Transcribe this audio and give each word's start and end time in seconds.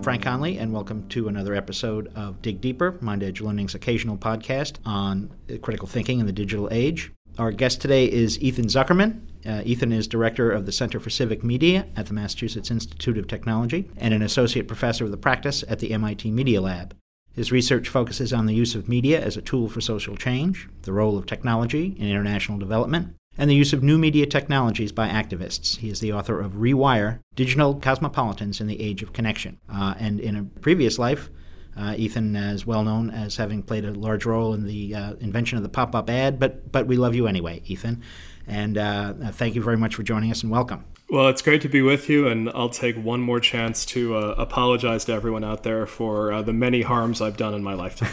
I'm 0.00 0.04
Frank 0.04 0.22
Conley, 0.22 0.56
and 0.56 0.72
welcome 0.72 1.06
to 1.10 1.28
another 1.28 1.54
episode 1.54 2.10
of 2.16 2.40
Dig 2.40 2.62
Deeper, 2.62 2.92
MindEdge 3.02 3.42
Learning's 3.42 3.74
occasional 3.74 4.16
podcast 4.16 4.78
on 4.86 5.30
critical 5.60 5.86
thinking 5.86 6.20
in 6.20 6.24
the 6.24 6.32
digital 6.32 6.70
age. 6.72 7.12
Our 7.36 7.52
guest 7.52 7.82
today 7.82 8.10
is 8.10 8.40
Ethan 8.40 8.68
Zuckerman. 8.68 9.20
Uh, 9.44 9.60
Ethan 9.62 9.92
is 9.92 10.08
director 10.08 10.50
of 10.50 10.64
the 10.64 10.72
Center 10.72 11.00
for 11.00 11.10
Civic 11.10 11.44
Media 11.44 11.86
at 11.96 12.06
the 12.06 12.14
Massachusetts 12.14 12.70
Institute 12.70 13.18
of 13.18 13.28
Technology 13.28 13.90
and 13.98 14.14
an 14.14 14.22
associate 14.22 14.66
professor 14.66 15.04
of 15.04 15.10
the 15.10 15.18
practice 15.18 15.64
at 15.68 15.80
the 15.80 15.92
MIT 15.92 16.30
Media 16.30 16.62
Lab. 16.62 16.96
His 17.34 17.52
research 17.52 17.86
focuses 17.86 18.32
on 18.32 18.46
the 18.46 18.54
use 18.54 18.74
of 18.74 18.88
media 18.88 19.20
as 19.20 19.36
a 19.36 19.42
tool 19.42 19.68
for 19.68 19.82
social 19.82 20.16
change, 20.16 20.66
the 20.80 20.94
role 20.94 21.18
of 21.18 21.26
technology 21.26 21.94
in 21.98 22.08
international 22.08 22.56
development, 22.56 23.16
and 23.38 23.48
the 23.48 23.54
use 23.54 23.72
of 23.72 23.82
new 23.82 23.98
media 23.98 24.26
technologies 24.26 24.92
by 24.92 25.08
activists. 25.08 25.78
He 25.78 25.88
is 25.88 26.00
the 26.00 26.12
author 26.12 26.40
of 26.40 26.52
Rewire 26.54 27.20
Digital 27.34 27.74
Cosmopolitans 27.74 28.60
in 28.60 28.66
the 28.66 28.80
Age 28.80 29.02
of 29.02 29.12
Connection. 29.12 29.58
Uh, 29.72 29.94
and 29.98 30.20
in 30.20 30.36
a 30.36 30.44
previous 30.60 30.98
life, 30.98 31.30
uh, 31.76 31.94
Ethan 31.96 32.36
is 32.36 32.66
well 32.66 32.82
known 32.82 33.10
as 33.10 33.36
having 33.36 33.62
played 33.62 33.84
a 33.84 33.92
large 33.92 34.26
role 34.26 34.52
in 34.52 34.64
the 34.64 34.94
uh, 34.94 35.12
invention 35.14 35.56
of 35.56 35.62
the 35.62 35.68
pop 35.68 35.94
up 35.94 36.10
ad, 36.10 36.38
but, 36.38 36.70
but 36.72 36.86
we 36.86 36.96
love 36.96 37.14
you 37.14 37.26
anyway, 37.26 37.62
Ethan. 37.66 38.02
And 38.50 38.76
uh, 38.76 39.12
thank 39.30 39.54
you 39.54 39.62
very 39.62 39.76
much 39.76 39.94
for 39.94 40.02
joining 40.02 40.32
us 40.32 40.42
and 40.42 40.50
welcome. 40.50 40.84
Well, 41.08 41.28
it's 41.28 41.40
great 41.40 41.60
to 41.62 41.68
be 41.68 41.82
with 41.82 42.08
you, 42.08 42.26
and 42.26 42.50
I'll 42.50 42.68
take 42.68 42.96
one 42.96 43.20
more 43.20 43.38
chance 43.38 43.86
to 43.86 44.16
uh, 44.16 44.34
apologize 44.36 45.04
to 45.04 45.12
everyone 45.12 45.44
out 45.44 45.62
there 45.62 45.86
for 45.86 46.32
uh, 46.32 46.42
the 46.42 46.52
many 46.52 46.82
harms 46.82 47.20
I've 47.20 47.36
done 47.36 47.54
in 47.54 47.62
my 47.62 47.74
lifetime. 47.74 48.12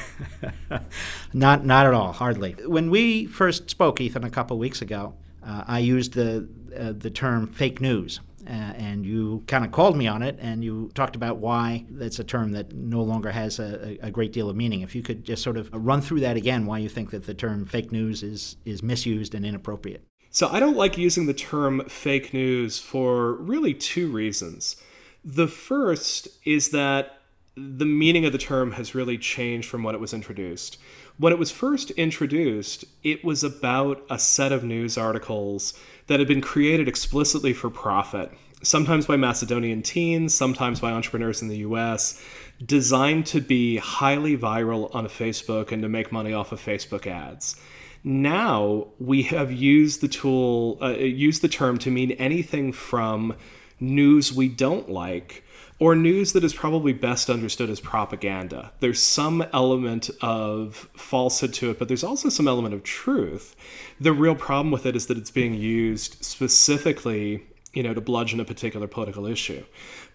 not, 1.33 1.65
not 1.65 1.87
at 1.87 1.93
all, 1.95 2.13
hardly. 2.13 2.51
When 2.65 2.91
we 2.91 3.25
first 3.25 3.71
spoke, 3.71 3.99
Ethan, 3.99 4.23
a 4.23 4.29
couple 4.29 4.59
weeks 4.59 4.79
ago, 4.79 5.15
uh, 5.43 5.63
I 5.67 5.79
used 5.79 6.13
the 6.13 6.47
uh, 6.77 6.93
the 6.95 7.09
term 7.09 7.47
fake 7.47 7.81
news. 7.81 8.19
Uh, 8.47 8.73
and 8.77 9.05
you 9.05 9.43
kind 9.47 9.65
of 9.65 9.73
called 9.73 9.97
me 9.97 10.07
on 10.07 10.21
it, 10.21 10.37
and 10.39 10.63
you 10.63 10.89
talked 10.95 11.17
about 11.17 11.35
why 11.35 11.85
that's 11.89 12.17
a 12.17 12.23
term 12.23 12.53
that 12.53 12.71
no 12.71 13.01
longer 13.01 13.29
has 13.29 13.59
a, 13.59 13.97
a, 14.01 14.09
great 14.09 14.31
deal 14.31 14.49
of 14.49 14.55
meaning. 14.55 14.79
If 14.79 14.95
you 14.95 15.03
could 15.03 15.25
just 15.25 15.43
sort 15.43 15.57
of 15.57 15.69
run 15.73 15.99
through 15.99 16.21
that 16.21 16.37
again, 16.37 16.65
why 16.65 16.77
you 16.77 16.87
think 16.87 17.11
that 17.11 17.25
the 17.25 17.33
term 17.33 17.65
fake 17.65 17.91
news 17.91 18.23
is 18.23 18.55
is 18.63 18.81
misused 18.81 19.35
and 19.35 19.45
inappropriate. 19.45 20.07
So 20.31 20.49
I 20.49 20.59
don't 20.59 20.77
like 20.77 20.97
using 20.97 21.25
the 21.25 21.33
term 21.33 21.87
fake 21.87 22.33
news 22.33 22.79
for 22.79 23.33
really 23.33 23.73
two 23.73 24.11
reasons. 24.11 24.75
The 25.23 25.47
first 25.47 26.27
is 26.45 26.69
that 26.69 27.17
the 27.55 27.85
meaning 27.85 28.23
of 28.23 28.31
the 28.31 28.37
term 28.37 28.73
has 28.73 28.93
really 28.93 29.17
changed 29.17 29.67
from 29.67 29.83
when 29.83 29.95
it 29.95 30.01
was 30.01 30.13
introduced. 30.13 30.77
When 31.17 31.33
it 31.33 31.39
was 31.39 31.49
first 31.49 31.89
introduced, 31.91 32.85
it 33.03 33.25
was 33.25 33.43
about 33.43 34.05
a 34.09 34.19
set 34.19 34.51
of 34.51 34.63
news 34.63 34.97
articles 34.97 35.73
that 36.05 36.19
had 36.19 36.27
been 36.27 36.41
created 36.41 36.87
explicitly 36.87 37.53
for 37.53 37.71
profit, 37.71 38.31
sometimes 38.61 39.07
by 39.07 39.17
Macedonian 39.17 39.81
teens, 39.81 40.35
sometimes 40.35 40.79
by 40.79 40.91
entrepreneurs 40.91 41.41
in 41.41 41.47
the 41.47 41.57
US, 41.57 42.21
designed 42.63 43.25
to 43.27 43.41
be 43.41 43.77
highly 43.77 44.37
viral 44.37 44.93
on 44.93 45.07
Facebook 45.07 45.71
and 45.71 45.81
to 45.81 45.89
make 45.89 46.11
money 46.11 46.33
off 46.33 46.51
of 46.51 46.61
Facebook 46.61 47.07
ads. 47.07 47.59
Now 48.03 48.87
we 48.99 49.23
have 49.23 49.51
used 49.51 50.01
the 50.01 50.07
tool, 50.07 50.77
uh, 50.81 50.89
used 50.89 51.41
the 51.41 51.47
term 51.47 51.77
to 51.79 51.91
mean 51.91 52.11
anything 52.11 52.71
from 52.71 53.35
news 53.79 54.33
we 54.33 54.47
don't 54.47 54.89
like 54.89 55.43
or 55.79 55.95
news 55.95 56.33
that 56.33 56.43
is 56.43 56.53
probably 56.53 56.91
best 56.91 57.29
understood 57.29 57.69
as 57.69 57.79
propaganda. 57.79 58.71
There's 58.79 59.01
some 59.01 59.45
element 59.53 60.09
of 60.21 60.89
falsehood 60.95 61.53
to 61.55 61.69
it, 61.69 61.79
but 61.79 61.87
there's 61.87 62.03
also 62.03 62.29
some 62.29 62.47
element 62.47 62.73
of 62.73 62.83
truth. 62.83 63.55
The 63.99 64.11
real 64.11 64.35
problem 64.35 64.71
with 64.71 64.85
it 64.85 64.95
is 64.95 65.05
that 65.07 65.17
it's 65.17 65.29
being 65.29 65.53
used 65.53 66.23
specifically, 66.25 67.45
you 67.73 67.83
know, 67.83 67.93
to 67.93 68.01
bludgeon 68.01 68.39
a 68.39 68.45
particular 68.45 68.87
political 68.87 69.27
issue. 69.27 69.63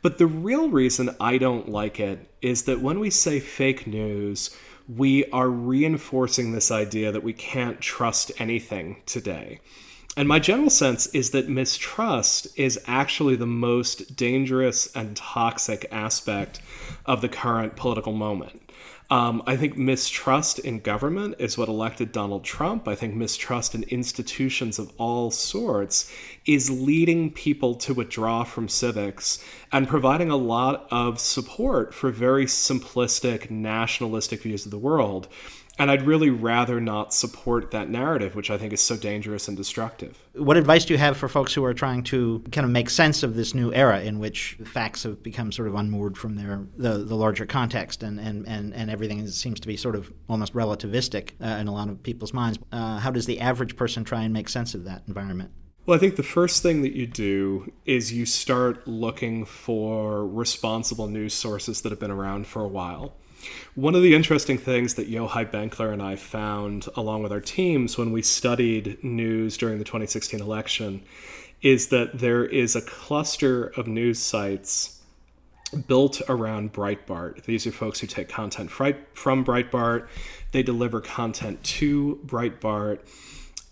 But 0.03 0.19
the 0.19 0.27
real 0.27 0.69
reason 0.69 1.15
I 1.21 1.39
don't 1.39 1.69
like 1.69 2.01
it 2.01 2.29
is 2.41 2.65
that 2.65 2.81
when 2.81 2.99
we 2.99 3.11
say 3.11 3.39
fake 3.39 3.87
news, 3.87 4.51
we 4.97 5.25
are 5.31 5.49
reinforcing 5.49 6.53
this 6.53 6.71
idea 6.71 7.13
that 7.13 7.23
we 7.23 7.33
can't 7.33 7.81
trust 7.81 8.33
anything 8.39 9.03
today. 9.07 9.61
And 10.17 10.29
my 10.29 10.39
general 10.39 10.71
sense 10.71 11.07
is 11.09 11.31
that 11.31 11.49
mistrust 11.49 12.47
is 12.57 12.79
actually 12.87 13.37
the 13.37 13.47
most 13.47 14.15
dangerous 14.15 14.95
and 14.95 15.17
toxic 15.17 15.87
aspect 15.91 16.61
of 17.07 17.23
the 17.23 17.29
current 17.29 17.77
political 17.77 18.13
moment. 18.13 18.62
Um, 19.13 19.43
I 19.47 19.59
think 19.59 19.77
mistrust 19.77 20.59
in 20.59 20.81
government 20.81 21.35
is 21.39 21.59
what 21.59 21.69
elected 21.69 22.13
Donald 22.13 22.45
Trump. 22.45 22.89
I 22.89 22.95
think 22.95 23.15
mistrust 23.15 23.75
in 23.75 23.83
institutions 23.83 24.79
of 24.79 24.91
all 24.97 25.31
sorts 25.31 26.11
is 26.47 26.71
leading 26.71 27.31
people 27.31 27.75
to 27.75 27.93
withdraw 27.93 28.43
from 28.43 28.71
civics 28.71 29.45
and 29.71 29.87
providing 29.87 30.31
a 30.31 30.37
lot 30.37 30.87
of 30.91 31.21
support 31.21 31.93
for 31.93 32.11
very 32.11 32.47
simplistic 32.47 33.51
nationalistic 33.51 34.41
views 34.41 34.65
of 34.65 34.71
the 34.71 34.79
world 34.79 35.29
and 35.79 35.91
I'd 35.91 36.03
really 36.03 36.31
rather 36.31 36.81
not 36.81 37.15
support 37.15 37.71
that 37.71 37.89
narrative, 37.89 38.35
which 38.35 38.51
I 38.51 38.59
think 38.59 38.73
is 38.73 38.83
so 38.83 38.97
dangerous 38.97 39.49
and 39.49 39.57
destructive. 39.57 40.23
What 40.35 40.57
advice 40.57 40.85
do 40.85 40.95
you 40.95 40.99
have 40.99 41.17
for 41.17 41.29
folks 41.29 41.55
who 41.55 41.65
are 41.65 41.75
trying 41.75 42.03
to 42.05 42.45
kind 42.53 42.65
of 42.65 42.71
make 42.71 42.91
sense 42.91 43.23
of 43.23 43.35
this 43.37 43.55
new 43.55 43.73
era 43.73 44.01
in 44.01 44.19
which 44.19 44.59
facts 44.65 45.03
have 45.05 45.23
become 45.23 45.51
sort 45.51 45.69
of 45.69 45.75
unmoored 45.75 46.17
from 46.19 46.37
their 46.37 46.67
the, 46.77 46.99
the 46.99 47.15
larger 47.15 47.47
context 47.47 48.03
and, 48.03 48.21
and, 48.21 48.47
and, 48.47 48.75
and 48.75 48.91
everything 48.91 49.27
seems 49.29 49.61
to 49.61 49.67
be 49.67 49.77
sort 49.77 49.97
of 49.97 50.13
almost 50.29 50.53
relativistic 50.53 51.31
uh, 51.43 51.59
in 51.59 51.69
a 51.69 51.73
lot 51.73 51.89
of 51.89 52.03
people's 52.03 52.35
minds? 52.35 52.59
Uh, 52.71 52.99
how 52.99 53.11
does 53.11 53.27
the 53.27 53.41
average 53.41 53.77
person 53.77 54.05
try 54.05 54.23
and 54.23 54.33
make 54.33 54.49
sense 54.49 54.75
of 54.75 54.85
that 54.85 55.03
environment? 55.09 55.51
Well, 55.85 55.97
I 55.97 56.01
think 56.01 56.15
the 56.15 56.23
first 56.23 56.63
thing 56.63 56.83
that 56.83 56.93
you 56.93 57.09
do 57.09 57.73
is 57.85 58.13
you 58.13 58.25
start 58.25 58.87
looking 58.87 59.45
for 59.45 60.25
responsible 60.25 61.09
news 61.09 61.35
sources 61.35 61.81
that 61.81 61.91
have 61.91 61.99
been 61.99 62.13
around 62.13 62.47
for 62.47 62.63
a 62.63 62.69
while. 62.69 63.17
One 63.75 63.95
of 63.95 64.03
the 64.03 64.15
interesting 64.15 64.59
things 64.59 64.95
that 64.95 65.11
Yochai 65.11 65.51
Benkler 65.51 65.93
and 65.93 66.03
I 66.03 66.17
found, 66.17 66.89
along 66.97 67.23
with 67.23 67.33
our 67.33 67.41
teams, 67.41 67.97
when 67.97 68.13
we 68.13 68.23
studied 68.23 69.03
news 69.03 69.57
during 69.57 69.79
the 69.79 69.85
2016 69.85 70.41
election, 70.41 71.03
is 71.63 71.89
that 71.89 72.19
there 72.19 72.45
is 72.45 72.75
a 72.77 72.83
cluster 72.83 73.67
of 73.77 73.87
news 73.87 74.19
sites 74.19 75.01
built 75.87 76.21
around 76.29 76.73
Breitbart. 76.73 77.45
These 77.45 77.67
are 77.67 77.73
folks 77.73 78.01
who 78.01 78.07
take 78.07 78.29
content 78.29 78.71
from 78.71 79.45
Breitbart, 79.45 80.07
they 80.53 80.63
deliver 80.63 81.01
content 81.01 81.63
to 81.63 82.21
Breitbart, 82.27 82.99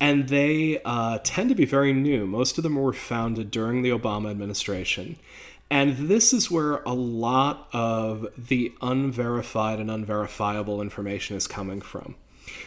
and 0.01 0.29
they 0.29 0.81
uh, 0.85 1.19
tend 1.23 1.51
to 1.51 1.55
be 1.55 1.67
very 1.67 1.93
new. 1.93 2.27
Most 2.27 2.57
of 2.57 2.65
them 2.65 2.77
were 2.77 2.95
founded 2.95 3.51
during 3.51 3.83
the 3.83 3.91
Obama 3.91 4.31
administration. 4.31 5.17
And 5.71 6.09
this 6.09 6.33
is 6.33 6.51
where 6.51 6.83
a 6.83 6.93
lot 6.93 7.69
of 7.73 8.27
the 8.37 8.73
unverified 8.83 9.79
and 9.79 9.91
unverifiable 9.91 10.83
information 10.83 11.37
is 11.37 11.47
coming 11.47 11.81
from. 11.81 12.17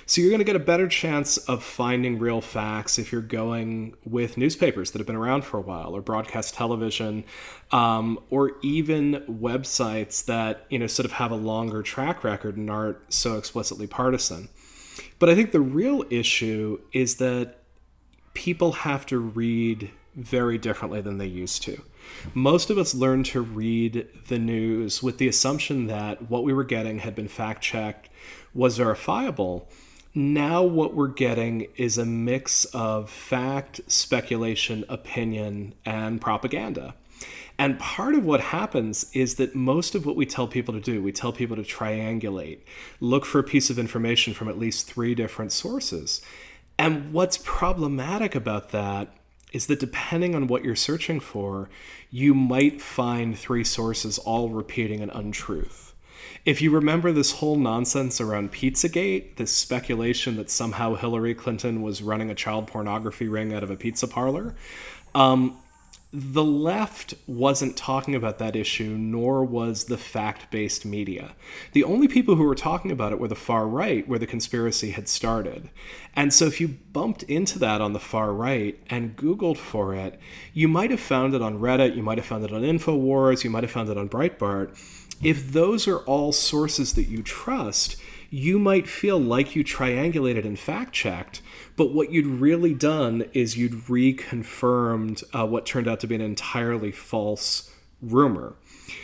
So 0.05 0.21
you're 0.21 0.29
going 0.29 0.39
to 0.39 0.45
get 0.45 0.55
a 0.55 0.59
better 0.59 0.87
chance 0.87 1.37
of 1.37 1.63
finding 1.63 2.19
real 2.19 2.41
facts 2.41 2.97
if 2.97 3.11
you're 3.11 3.21
going 3.21 3.95
with 4.05 4.37
newspapers 4.37 4.91
that 4.91 4.99
have 4.99 5.07
been 5.07 5.15
around 5.15 5.43
for 5.43 5.57
a 5.57 5.61
while, 5.61 5.95
or 5.95 6.01
broadcast 6.01 6.53
television, 6.53 7.23
um, 7.71 8.19
or 8.29 8.53
even 8.61 9.23
websites 9.27 10.25
that 10.25 10.65
you 10.69 10.79
know 10.79 10.87
sort 10.87 11.05
of 11.05 11.13
have 11.13 11.31
a 11.31 11.35
longer 11.35 11.81
track 11.81 12.23
record 12.23 12.57
and 12.57 12.69
aren't 12.69 13.13
so 13.13 13.37
explicitly 13.37 13.87
partisan. 13.87 14.49
But 15.19 15.29
I 15.29 15.35
think 15.35 15.51
the 15.51 15.61
real 15.61 16.05
issue 16.09 16.79
is 16.91 17.15
that 17.15 17.59
people 18.33 18.71
have 18.73 19.05
to 19.07 19.19
read 19.19 19.91
very 20.15 20.57
differently 20.57 21.01
than 21.01 21.17
they 21.17 21.27
used 21.27 21.63
to. 21.63 21.81
Most 22.33 22.69
of 22.69 22.77
us 22.77 22.93
learned 22.93 23.25
to 23.27 23.41
read 23.41 24.07
the 24.27 24.39
news 24.39 25.01
with 25.01 25.17
the 25.17 25.27
assumption 25.27 25.87
that 25.87 26.29
what 26.29 26.43
we 26.43 26.53
were 26.53 26.63
getting 26.63 26.99
had 26.99 27.15
been 27.15 27.27
fact 27.27 27.61
checked, 27.61 28.09
was 28.53 28.77
verifiable. 28.77 29.67
Now, 30.13 30.61
what 30.61 30.93
we're 30.93 31.07
getting 31.07 31.67
is 31.75 31.97
a 31.97 32.05
mix 32.05 32.65
of 32.65 33.09
fact, 33.09 33.81
speculation, 33.87 34.85
opinion, 34.87 35.73
and 35.85 36.21
propaganda. 36.21 36.93
And 37.57 37.79
part 37.79 38.15
of 38.15 38.25
what 38.25 38.41
happens 38.41 39.09
is 39.13 39.35
that 39.35 39.55
most 39.55 39.95
of 39.95 40.05
what 40.05 40.15
we 40.15 40.25
tell 40.25 40.47
people 40.47 40.73
to 40.73 40.79
do, 40.79 41.01
we 41.01 41.11
tell 41.11 41.31
people 41.31 41.55
to 41.55 41.61
triangulate, 41.63 42.59
look 42.99 43.25
for 43.25 43.39
a 43.39 43.43
piece 43.43 43.69
of 43.69 43.79
information 43.79 44.33
from 44.33 44.49
at 44.49 44.59
least 44.59 44.87
three 44.87 45.15
different 45.15 45.51
sources. 45.51 46.21
And 46.77 47.13
what's 47.13 47.37
problematic 47.37 48.35
about 48.35 48.69
that 48.69 49.15
is 49.53 49.67
that 49.67 49.79
depending 49.79 50.35
on 50.35 50.47
what 50.47 50.65
you're 50.65 50.75
searching 50.75 51.19
for, 51.19 51.69
you 52.11 52.33
might 52.33 52.81
find 52.81 53.37
three 53.37 53.63
sources 53.63 54.17
all 54.17 54.49
repeating 54.49 55.01
an 55.01 55.11
untruth. 55.11 55.93
If 56.43 56.61
you 56.61 56.71
remember 56.71 57.11
this 57.13 57.33
whole 57.33 57.55
nonsense 57.55 58.19
around 58.19 58.51
Pizzagate, 58.51 59.37
this 59.37 59.55
speculation 59.55 60.35
that 60.35 60.49
somehow 60.49 60.95
Hillary 60.95 61.35
Clinton 61.35 61.81
was 61.81 62.01
running 62.01 62.29
a 62.29 62.35
child 62.35 62.67
pornography 62.67 63.27
ring 63.29 63.53
out 63.53 63.63
of 63.63 63.69
a 63.69 63.77
pizza 63.77 64.07
parlor, 64.07 64.55
um, 65.15 65.57
the 66.15 66.43
left 66.43 67.15
wasn't 67.25 67.75
talking 67.75 68.13
about 68.13 68.37
that 68.37 68.55
issue, 68.55 68.95
nor 68.99 69.43
was 69.43 69.85
the 69.85 69.97
fact 69.97 70.51
based 70.51 70.85
media. 70.85 71.33
The 71.71 71.83
only 71.83 72.07
people 72.07 72.35
who 72.35 72.43
were 72.43 72.53
talking 72.53 72.91
about 72.91 73.11
it 73.11 73.19
were 73.19 73.27
the 73.27 73.35
far 73.35 73.67
right, 73.67 74.07
where 74.07 74.19
the 74.19 74.27
conspiracy 74.27 74.91
had 74.91 75.09
started. 75.09 75.71
And 76.15 76.31
so, 76.31 76.45
if 76.45 76.61
you 76.61 76.67
bumped 76.67 77.23
into 77.23 77.57
that 77.59 77.81
on 77.81 77.93
the 77.93 77.99
far 77.99 78.31
right 78.31 78.79
and 78.91 79.17
Googled 79.17 79.57
for 79.57 79.95
it, 79.95 80.19
you 80.53 80.67
might 80.67 80.91
have 80.91 80.99
found 80.99 81.33
it 81.33 81.41
on 81.41 81.59
Reddit, 81.59 81.95
you 81.95 82.03
might 82.03 82.19
have 82.19 82.27
found 82.27 82.45
it 82.45 82.53
on 82.53 82.61
InfoWars, 82.61 83.43
you 83.43 83.49
might 83.49 83.63
have 83.63 83.71
found 83.71 83.89
it 83.89 83.97
on 83.97 84.07
Breitbart. 84.07 84.77
if 85.23 85.51
those 85.51 85.87
are 85.87 85.99
all 85.99 86.31
sources 86.31 86.93
that 86.93 87.05
you 87.05 87.23
trust, 87.23 87.95
you 88.33 88.57
might 88.57 88.87
feel 88.87 89.19
like 89.19 89.55
you 89.55 89.63
triangulated 89.63 90.43
and 90.43 90.57
fact 90.57 90.91
checked, 90.91 91.39
but 91.75 91.93
what 91.93 92.11
you'd 92.11 92.25
really 92.25 92.73
done 92.73 93.23
is 93.31 93.55
you'd 93.55 93.73
reconfirmed 93.85 95.23
uh, 95.35 95.45
what 95.45 95.67
turned 95.67 95.87
out 95.87 95.99
to 95.99 96.07
be 96.07 96.15
an 96.15 96.21
entirely 96.21 96.91
false 96.91 97.71
rumor. 98.01 98.55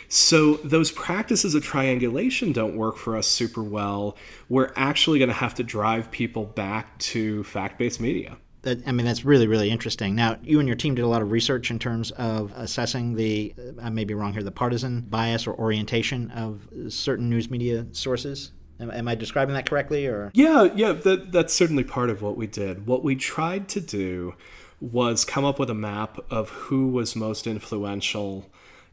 So 0.08 0.54
those 0.64 0.90
practices 0.90 1.54
of 1.54 1.62
triangulation 1.62 2.50
don't 2.50 2.76
work 2.76 2.96
for 2.96 3.16
us 3.16 3.28
super 3.28 3.62
well. 3.62 4.16
We're 4.48 4.72
actually 4.74 5.20
going 5.20 5.28
to 5.28 5.34
have 5.34 5.54
to 5.54 5.62
drive 5.62 6.10
people 6.10 6.44
back 6.44 6.98
to 6.98 7.44
fact-based 7.44 8.00
media. 8.00 8.36
That, 8.62 8.78
I 8.84 8.90
mean, 8.90 9.06
that's 9.06 9.24
really, 9.24 9.46
really 9.46 9.70
interesting. 9.70 10.16
Now, 10.16 10.38
you 10.42 10.58
and 10.58 10.66
your 10.66 10.76
team 10.76 10.96
did 10.96 11.02
a 11.02 11.08
lot 11.08 11.22
of 11.22 11.30
research 11.30 11.70
in 11.70 11.78
terms 11.78 12.10
of 12.10 12.52
assessing 12.56 13.14
the, 13.14 13.54
I 13.80 13.90
may 13.90 14.04
be 14.04 14.12
wrong 14.12 14.32
here, 14.32 14.42
the 14.42 14.50
partisan 14.50 15.02
bias 15.02 15.46
or 15.46 15.54
orientation 15.54 16.32
of 16.32 16.68
certain 16.88 17.30
news 17.30 17.48
media 17.48 17.86
sources. 17.92 18.50
Am, 18.80 18.90
am 18.90 19.08
I 19.08 19.14
describing 19.14 19.54
that 19.54 19.68
correctly? 19.68 20.06
Or 20.06 20.30
yeah, 20.34 20.68
yeah, 20.74 20.92
that, 20.92 21.32
that's 21.32 21.54
certainly 21.54 21.84
part 21.84 22.10
of 22.10 22.22
what 22.22 22.36
we 22.36 22.46
did. 22.46 22.86
What 22.86 23.04
we 23.04 23.14
tried 23.16 23.68
to 23.70 23.80
do 23.80 24.34
was 24.80 25.24
come 25.24 25.44
up 25.44 25.58
with 25.58 25.68
a 25.68 25.74
map 25.74 26.18
of 26.30 26.48
who 26.48 26.88
was 26.88 27.14
most 27.14 27.46
influential 27.46 28.50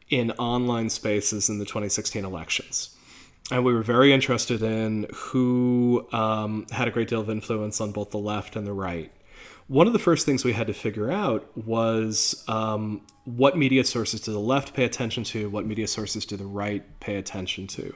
in 0.09 0.31
online 0.31 0.89
spaces 0.89 1.49
in 1.49 1.59
the 1.59 1.65
2016 1.65 2.25
elections. 2.25 2.95
And 3.49 3.63
we 3.63 3.73
were 3.73 3.83
very 3.83 4.11
interested 4.11 4.61
in 4.61 5.07
who 5.13 6.05
um, 6.11 6.65
had 6.71 6.87
a 6.87 6.91
great 6.91 7.07
deal 7.07 7.21
of 7.21 7.29
influence 7.29 7.79
on 7.79 7.93
both 7.93 8.11
the 8.11 8.17
left 8.17 8.57
and 8.57 8.67
the 8.67 8.73
right. 8.73 9.11
One 9.67 9.87
of 9.87 9.93
the 9.93 9.99
first 9.99 10.25
things 10.25 10.45
we 10.45 10.53
had 10.53 10.67
to 10.67 10.73
figure 10.73 11.11
out 11.11 11.57
was 11.57 12.43
um, 12.47 13.01
what 13.25 13.57
media 13.57 13.83
sources 13.83 14.21
do 14.21 14.31
the 14.31 14.39
left 14.39 14.73
pay 14.73 14.85
attention 14.85 15.25
to, 15.25 15.49
what 15.49 15.65
media 15.65 15.87
sources 15.87 16.25
do 16.25 16.37
the 16.37 16.45
right 16.45 16.99
pay 17.01 17.15
attention 17.15 17.67
to. 17.67 17.93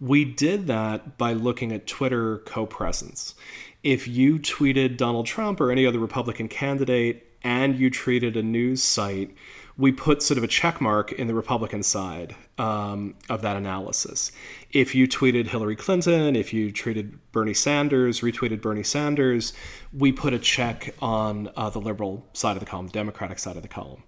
We 0.00 0.24
did 0.24 0.66
that 0.66 1.16
by 1.18 1.32
looking 1.32 1.72
at 1.72 1.86
Twitter 1.86 2.38
co 2.38 2.66
presence. 2.66 3.34
If 3.82 4.08
you 4.08 4.38
tweeted 4.38 4.96
Donald 4.96 5.26
Trump 5.26 5.60
or 5.60 5.70
any 5.70 5.86
other 5.86 5.98
Republican 5.98 6.48
candidate 6.48 7.26
and 7.42 7.78
you 7.78 7.90
treated 7.90 8.36
a 8.36 8.42
news 8.42 8.82
site, 8.82 9.34
we 9.76 9.92
put 9.92 10.22
sort 10.22 10.38
of 10.38 10.44
a 10.44 10.48
check 10.48 10.80
mark 10.80 11.12
in 11.12 11.26
the 11.26 11.34
Republican 11.34 11.82
side 11.82 12.34
um, 12.58 13.14
of 13.28 13.42
that 13.42 13.56
analysis. 13.56 14.30
If 14.70 14.94
you 14.94 15.08
tweeted 15.08 15.48
Hillary 15.48 15.76
Clinton, 15.76 16.36
if 16.36 16.52
you 16.52 16.72
tweeted 16.72 17.18
Bernie 17.32 17.54
Sanders, 17.54 18.20
retweeted 18.20 18.62
Bernie 18.62 18.84
Sanders, 18.84 19.52
we 19.92 20.12
put 20.12 20.32
a 20.32 20.38
check 20.38 20.94
on 21.02 21.50
uh, 21.56 21.70
the 21.70 21.80
liberal 21.80 22.26
side 22.32 22.56
of 22.56 22.60
the 22.60 22.66
column, 22.66 22.86
the 22.86 22.92
Democratic 22.92 23.38
side 23.38 23.56
of 23.56 23.62
the 23.62 23.68
column. 23.68 24.04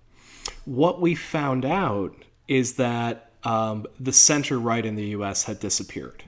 What 0.64 1.00
we 1.00 1.14
found 1.14 1.64
out 1.64 2.14
is 2.46 2.74
that 2.74 3.32
um, 3.46 3.86
the 4.00 4.12
center 4.12 4.58
right 4.58 4.84
in 4.84 4.96
the 4.96 5.06
US 5.18 5.44
had 5.44 5.60
disappeared. 5.60 6.24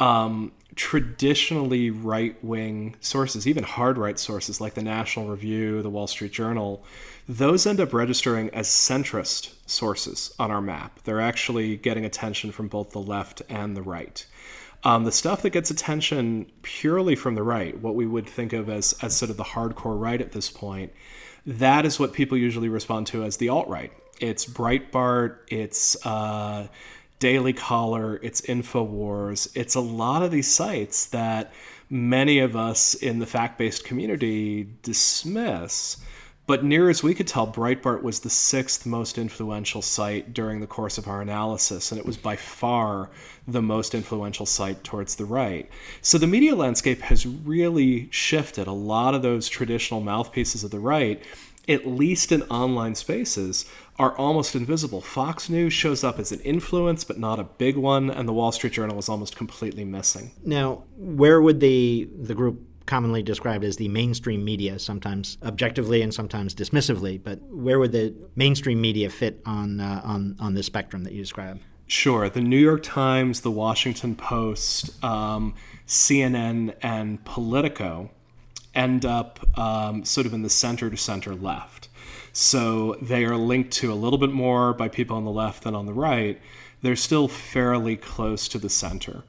Um, 0.00 0.50
traditionally 0.74 1.90
right 1.90 2.36
wing 2.42 2.96
sources, 3.00 3.46
even 3.46 3.62
hard 3.62 3.96
right 3.96 4.18
sources 4.18 4.60
like 4.60 4.74
the 4.74 4.82
National 4.82 5.28
Review, 5.28 5.82
the 5.82 5.90
Wall 5.90 6.08
Street 6.08 6.32
Journal, 6.32 6.84
those 7.28 7.64
end 7.64 7.80
up 7.80 7.92
registering 7.92 8.50
as 8.50 8.66
centrist 8.66 9.54
sources 9.66 10.34
on 10.38 10.50
our 10.50 10.60
map. 10.60 10.98
They're 11.04 11.20
actually 11.20 11.76
getting 11.76 12.04
attention 12.04 12.50
from 12.50 12.66
both 12.66 12.90
the 12.90 13.00
left 13.00 13.40
and 13.48 13.76
the 13.76 13.82
right. 13.82 14.26
Um, 14.82 15.04
the 15.04 15.12
stuff 15.12 15.42
that 15.42 15.50
gets 15.50 15.70
attention 15.70 16.50
purely 16.62 17.14
from 17.14 17.36
the 17.36 17.42
right, 17.44 17.78
what 17.80 17.94
we 17.94 18.06
would 18.06 18.28
think 18.28 18.52
of 18.52 18.68
as, 18.68 18.94
as 19.00 19.16
sort 19.16 19.30
of 19.30 19.36
the 19.36 19.44
hardcore 19.44 20.00
right 20.00 20.20
at 20.20 20.32
this 20.32 20.50
point, 20.50 20.92
that 21.46 21.86
is 21.86 22.00
what 22.00 22.12
people 22.12 22.36
usually 22.36 22.68
respond 22.68 23.06
to 23.08 23.22
as 23.22 23.36
the 23.36 23.48
alt 23.48 23.68
right. 23.68 23.92
It's 24.20 24.44
Breitbart, 24.46 25.38
it's 25.48 26.04
uh, 26.06 26.68
Daily 27.18 27.52
Caller, 27.52 28.18
it's 28.22 28.40
InfoWars, 28.42 29.50
it's 29.54 29.74
a 29.74 29.80
lot 29.80 30.22
of 30.22 30.30
these 30.30 30.52
sites 30.52 31.06
that 31.06 31.52
many 31.90 32.38
of 32.40 32.56
us 32.56 32.94
in 32.94 33.18
the 33.18 33.26
fact 33.26 33.58
based 33.58 33.84
community 33.84 34.68
dismiss 34.82 35.98
but 36.48 36.64
near 36.64 36.88
as 36.88 37.02
we 37.02 37.12
could 37.12 37.26
tell, 37.26 37.46
Breitbart 37.46 38.02
was 38.02 38.20
the 38.20 38.30
sixth 38.30 38.86
most 38.86 39.18
influential 39.18 39.82
site 39.82 40.32
during 40.32 40.60
the 40.60 40.66
course 40.66 40.96
of 40.96 41.06
our 41.06 41.20
analysis, 41.20 41.92
and 41.92 42.00
it 42.00 42.06
was 42.06 42.16
by 42.16 42.36
far 42.36 43.10
the 43.46 43.60
most 43.60 43.94
influential 43.94 44.46
site 44.46 44.82
towards 44.82 45.16
the 45.16 45.26
right. 45.26 45.68
So 46.00 46.16
the 46.16 46.26
media 46.26 46.56
landscape 46.56 47.02
has 47.02 47.26
really 47.26 48.08
shifted. 48.10 48.66
A 48.66 48.72
lot 48.72 49.14
of 49.14 49.20
those 49.20 49.46
traditional 49.46 50.00
mouthpieces 50.00 50.64
of 50.64 50.70
the 50.70 50.80
right, 50.80 51.22
at 51.68 51.86
least 51.86 52.32
in 52.32 52.42
online 52.44 52.94
spaces, 52.94 53.66
are 53.98 54.16
almost 54.16 54.54
invisible. 54.54 55.00
Fox 55.00 55.50
News 55.50 55.72
shows 55.72 56.04
up 56.04 56.18
as 56.18 56.32
an 56.32 56.40
influence, 56.40 57.04
but 57.04 57.18
not 57.18 57.38
a 57.38 57.44
big 57.44 57.76
one, 57.76 58.10
and 58.10 58.28
the 58.28 58.32
Wall 58.32 58.52
Street 58.52 58.72
Journal 58.72 58.98
is 58.98 59.08
almost 59.08 59.36
completely 59.36 59.84
missing. 59.84 60.30
Now, 60.44 60.84
where 60.96 61.40
would 61.40 61.60
the 61.60 62.08
the 62.16 62.34
group 62.34 62.62
commonly 62.88 63.22
described 63.22 63.64
as 63.64 63.76
the 63.76 63.86
mainstream 63.88 64.42
media, 64.44 64.78
sometimes 64.78 65.36
objectively 65.44 66.00
and 66.00 66.12
sometimes 66.12 66.54
dismissively. 66.54 67.22
But 67.22 67.40
where 67.42 67.78
would 67.78 67.92
the 67.92 68.14
mainstream 68.34 68.80
media 68.80 69.10
fit 69.10 69.40
on 69.44 69.78
uh, 69.78 70.00
on 70.02 70.36
on 70.40 70.54
this 70.54 70.66
spectrum 70.66 71.04
that 71.04 71.12
you 71.12 71.20
describe? 71.20 71.60
Sure, 71.86 72.28
the 72.28 72.40
New 72.40 72.58
York 72.58 72.82
Times, 72.82 73.42
the 73.42 73.50
Washington 73.50 74.14
Post, 74.14 75.02
um, 75.04 75.54
CNN, 75.86 76.74
and 76.82 77.24
Politico 77.24 78.10
end 78.78 79.04
up 79.04 79.58
um, 79.58 80.04
sort 80.04 80.26
of 80.26 80.32
in 80.32 80.42
the 80.42 80.48
center 80.48 80.88
to 80.88 80.96
center 80.96 81.34
left. 81.34 81.88
So 82.32 82.96
they 83.02 83.24
are 83.24 83.36
linked 83.36 83.72
to 83.74 83.92
a 83.92 83.94
little 83.94 84.18
bit 84.18 84.30
more 84.30 84.72
by 84.72 84.88
people 84.88 85.16
on 85.16 85.24
the 85.24 85.30
left 85.30 85.64
than 85.64 85.74
on 85.74 85.86
the 85.86 85.92
right. 85.92 86.40
They're 86.80 86.96
still 86.96 87.26
fairly 87.26 87.96
close 87.96 88.46
to 88.48 88.58
the 88.58 88.70
center. 88.70 89.24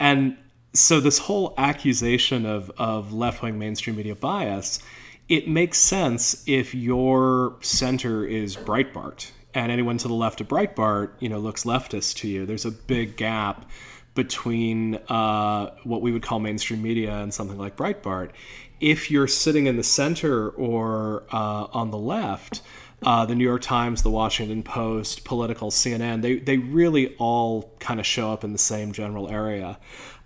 And 0.00 0.36
so 0.72 1.00
this 1.00 1.18
whole 1.18 1.54
accusation 1.56 2.46
of, 2.46 2.70
of 2.76 3.12
left-wing 3.12 3.58
mainstream 3.58 3.96
media 3.96 4.14
bias 4.14 4.80
it 5.28 5.46
makes 5.46 5.78
sense 5.78 6.42
if 6.46 6.74
your 6.74 7.56
center 7.60 8.26
is 8.26 8.56
breitbart 8.56 9.30
and 9.54 9.70
anyone 9.70 9.96
to 9.96 10.08
the 10.08 10.14
left 10.14 10.40
of 10.40 10.48
breitbart 10.48 11.12
you 11.20 11.28
know 11.28 11.38
looks 11.38 11.64
leftist 11.64 12.16
to 12.16 12.28
you 12.28 12.46
there's 12.46 12.64
a 12.64 12.70
big 12.70 13.16
gap 13.16 13.68
between 14.14 14.96
uh, 15.08 15.70
what 15.84 16.02
we 16.02 16.12
would 16.12 16.22
call 16.22 16.40
mainstream 16.40 16.82
media 16.82 17.14
and 17.18 17.32
something 17.32 17.58
like 17.58 17.76
breitbart 17.76 18.30
if 18.80 19.10
you're 19.10 19.28
sitting 19.28 19.66
in 19.66 19.76
the 19.76 19.82
center 19.82 20.48
or 20.50 21.24
uh, 21.32 21.66
on 21.72 21.90
the 21.90 21.98
left 21.98 22.62
uh, 23.02 23.24
the 23.24 23.34
New 23.34 23.44
York 23.44 23.62
Times, 23.62 24.02
the 24.02 24.10
Washington 24.10 24.62
Post, 24.62 25.24
Politico, 25.24 25.68
CNN, 25.68 26.22
they, 26.22 26.38
they 26.38 26.58
really 26.58 27.14
all 27.16 27.74
kind 27.78 27.98
of 27.98 28.06
show 28.06 28.30
up 28.32 28.44
in 28.44 28.52
the 28.52 28.58
same 28.58 28.92
general 28.92 29.30
area. 29.30 29.78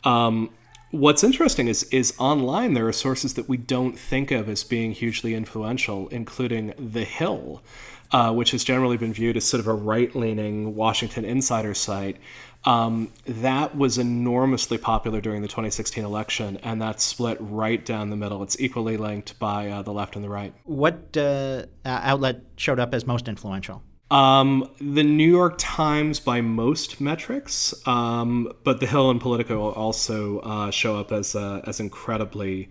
Um, 0.02 0.50
what's 0.90 1.25
interesting 1.25 1.69
is 1.69 1.85
is 1.85 2.14
online 2.19 2.75
there 2.75 2.87
are 2.87 2.93
sources 2.93 3.35
that 3.35 3.49
we 3.49 3.57
don't 3.57 3.99
think 3.99 4.31
of 4.31 4.49
as 4.49 4.64
being 4.64 4.93
hugely 4.93 5.35
influential, 5.35 6.09
including 6.09 6.75
The 6.79 7.05
Hill, 7.05 7.62
uh, 8.11 8.33
which 8.33 8.50
has 8.50 8.64
generally 8.64 8.97
been 8.97 9.12
viewed 9.12 9.37
as 9.37 9.45
sort 9.45 9.61
of 9.61 9.67
a 9.69 9.75
right 9.75 10.14
leaning 10.14 10.75
Washington 10.75 11.25
insider 11.25 11.75
site. 11.75 12.17
Um, 12.66 13.12
that 13.26 13.76
was 13.76 13.99
enormously 13.99 14.78
popular 14.78 15.21
during 15.21 15.42
the 15.42 15.49
2016 15.49 16.04
election, 16.04 16.59
and 16.62 16.80
that's 16.80 17.04
split 17.04 17.37
right 17.40 17.85
down 17.85 18.11
the 18.11 18.16
middle. 18.16 18.42
It's 18.42 18.59
equally 18.59 18.97
linked 18.97 19.38
by 19.38 19.68
uh, 19.68 19.83
the 19.83 19.92
left 19.92 20.16
and 20.16 20.25
the 20.25 20.30
right. 20.30 20.54
What 20.64 21.16
uh, 21.16 21.66
outlet 21.85 22.40
showed 22.56 22.80
up 22.80 22.94
as 22.94 23.06
most 23.06 23.28
influential? 23.28 23.83
Um, 24.11 24.71
the 24.80 25.02
New 25.02 25.28
York 25.28 25.56
Times 25.59 26.21
by 26.21 26.40
most 26.40 27.00
metrics, 27.00 27.75
um, 27.87 28.52
but 28.62 28.80
The 28.80 28.87
Hill 28.87 29.11
and 29.11 29.21
Politico 29.21 29.73
also 29.73 30.38
uh, 30.40 30.71
show 30.71 30.97
up 30.97 31.11
as 31.11 31.35
uh, 31.35 31.62
as 31.66 31.80
incredibly 31.80 32.71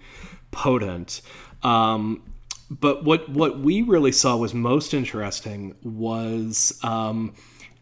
potent. 0.51 1.21
Um, 1.63 2.23
but 2.69 3.03
what 3.03 3.29
what 3.29 3.59
we 3.59 3.81
really 3.81 4.11
saw 4.11 4.37
was 4.37 4.53
most 4.53 4.93
interesting 4.93 5.75
was 5.83 6.79
um, 6.83 7.33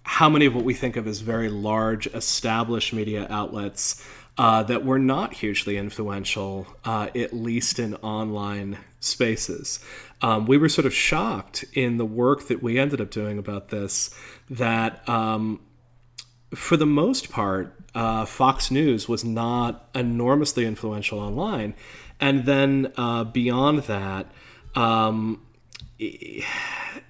how 0.04 0.30
many 0.30 0.46
of 0.46 0.56
what 0.56 0.64
we 0.64 0.74
think 0.74 0.98
of 0.98 1.08
as 1.08 1.20
very 1.20 1.50
large 1.50 2.08
established 2.08 2.94
media 2.94 3.28
outlets 3.30 4.04
uh, 4.38 4.64
that 4.64 4.86
were 4.86 5.00
not 5.00 5.34
hugely 5.34 5.78
influential, 5.78 6.68
uh, 6.86 7.10
at 7.16 7.34
least 7.34 7.80
in 7.80 7.96
online 7.96 8.78
spaces. 9.00 9.80
Um, 10.22 10.46
we 10.46 10.58
were 10.58 10.70
sort 10.70 10.86
of 10.86 10.94
shocked 10.94 11.66
in 11.74 11.98
the 11.98 12.06
work 12.06 12.48
that 12.48 12.64
we 12.64 12.80
ended 12.80 13.02
up 13.02 13.12
doing 13.12 13.38
about 13.38 13.70
this 13.70 14.10
that, 14.50 15.08
um, 15.10 15.60
for 16.56 16.78
the 16.78 16.86
most 16.86 17.32
part, 17.32 17.76
uh, 17.94 18.26
Fox 18.26 18.72
News 18.72 19.08
was 19.08 19.24
not 19.24 19.90
enormously 19.94 20.66
influential 20.66 21.20
online. 21.20 21.74
And 22.20 22.46
then 22.46 22.94
uh, 22.98 23.26
beyond 23.26 23.84
that, 23.84 24.32
um, 24.76 25.42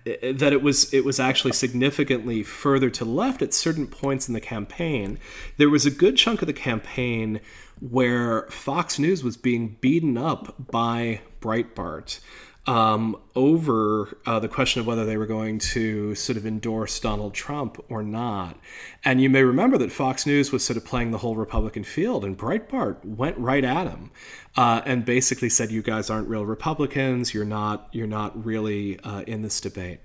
that 0.05 0.53
it 0.53 0.61
was 0.61 0.93
it 0.93 1.05
was 1.05 1.19
actually 1.19 1.53
significantly 1.53 2.43
further 2.43 2.89
to 2.89 3.05
left 3.05 3.41
at 3.41 3.53
certain 3.53 3.87
points 3.87 4.27
in 4.27 4.33
the 4.33 4.41
campaign. 4.41 5.19
There 5.57 5.69
was 5.69 5.85
a 5.85 5.91
good 5.91 6.17
chunk 6.17 6.41
of 6.41 6.47
the 6.47 6.53
campaign 6.53 7.39
where 7.79 8.47
Fox 8.49 8.99
News 8.99 9.23
was 9.23 9.37
being 9.37 9.77
beaten 9.81 10.17
up 10.17 10.55
by 10.71 11.21
Breitbart. 11.41 12.19
um, 12.67 13.17
over 13.35 14.17
uh, 14.25 14.39
the 14.39 14.47
question 14.47 14.81
of 14.81 14.87
whether 14.87 15.03
they 15.05 15.17
were 15.17 15.25
going 15.25 15.57
to 15.57 16.13
sort 16.13 16.37
of 16.37 16.45
endorse 16.45 16.99
Donald 16.99 17.33
Trump 17.33 17.83
or 17.89 18.03
not. 18.03 18.57
And 19.03 19.19
you 19.19 19.29
may 19.29 19.41
remember 19.41 19.77
that 19.79 19.91
Fox 19.91 20.27
News 20.27 20.51
was 20.51 20.63
sort 20.63 20.77
of 20.77 20.85
playing 20.85 21.11
the 21.11 21.17
whole 21.19 21.35
Republican 21.35 21.83
field, 21.83 22.23
and 22.23 22.37
Breitbart 22.37 23.03
went 23.03 23.37
right 23.37 23.63
at 23.63 23.87
him 23.87 24.11
uh, 24.57 24.81
and 24.85 25.05
basically 25.05 25.49
said, 25.49 25.71
"You 25.71 25.81
guys 25.81 26.09
aren't 26.09 26.27
real 26.27 26.45
Republicans. 26.45 27.33
You're 27.33 27.45
not. 27.45 27.89
You're 27.91 28.07
not 28.07 28.45
really 28.45 28.99
uh, 28.99 29.21
in 29.21 29.41
this 29.41 29.61
debate." 29.61 29.99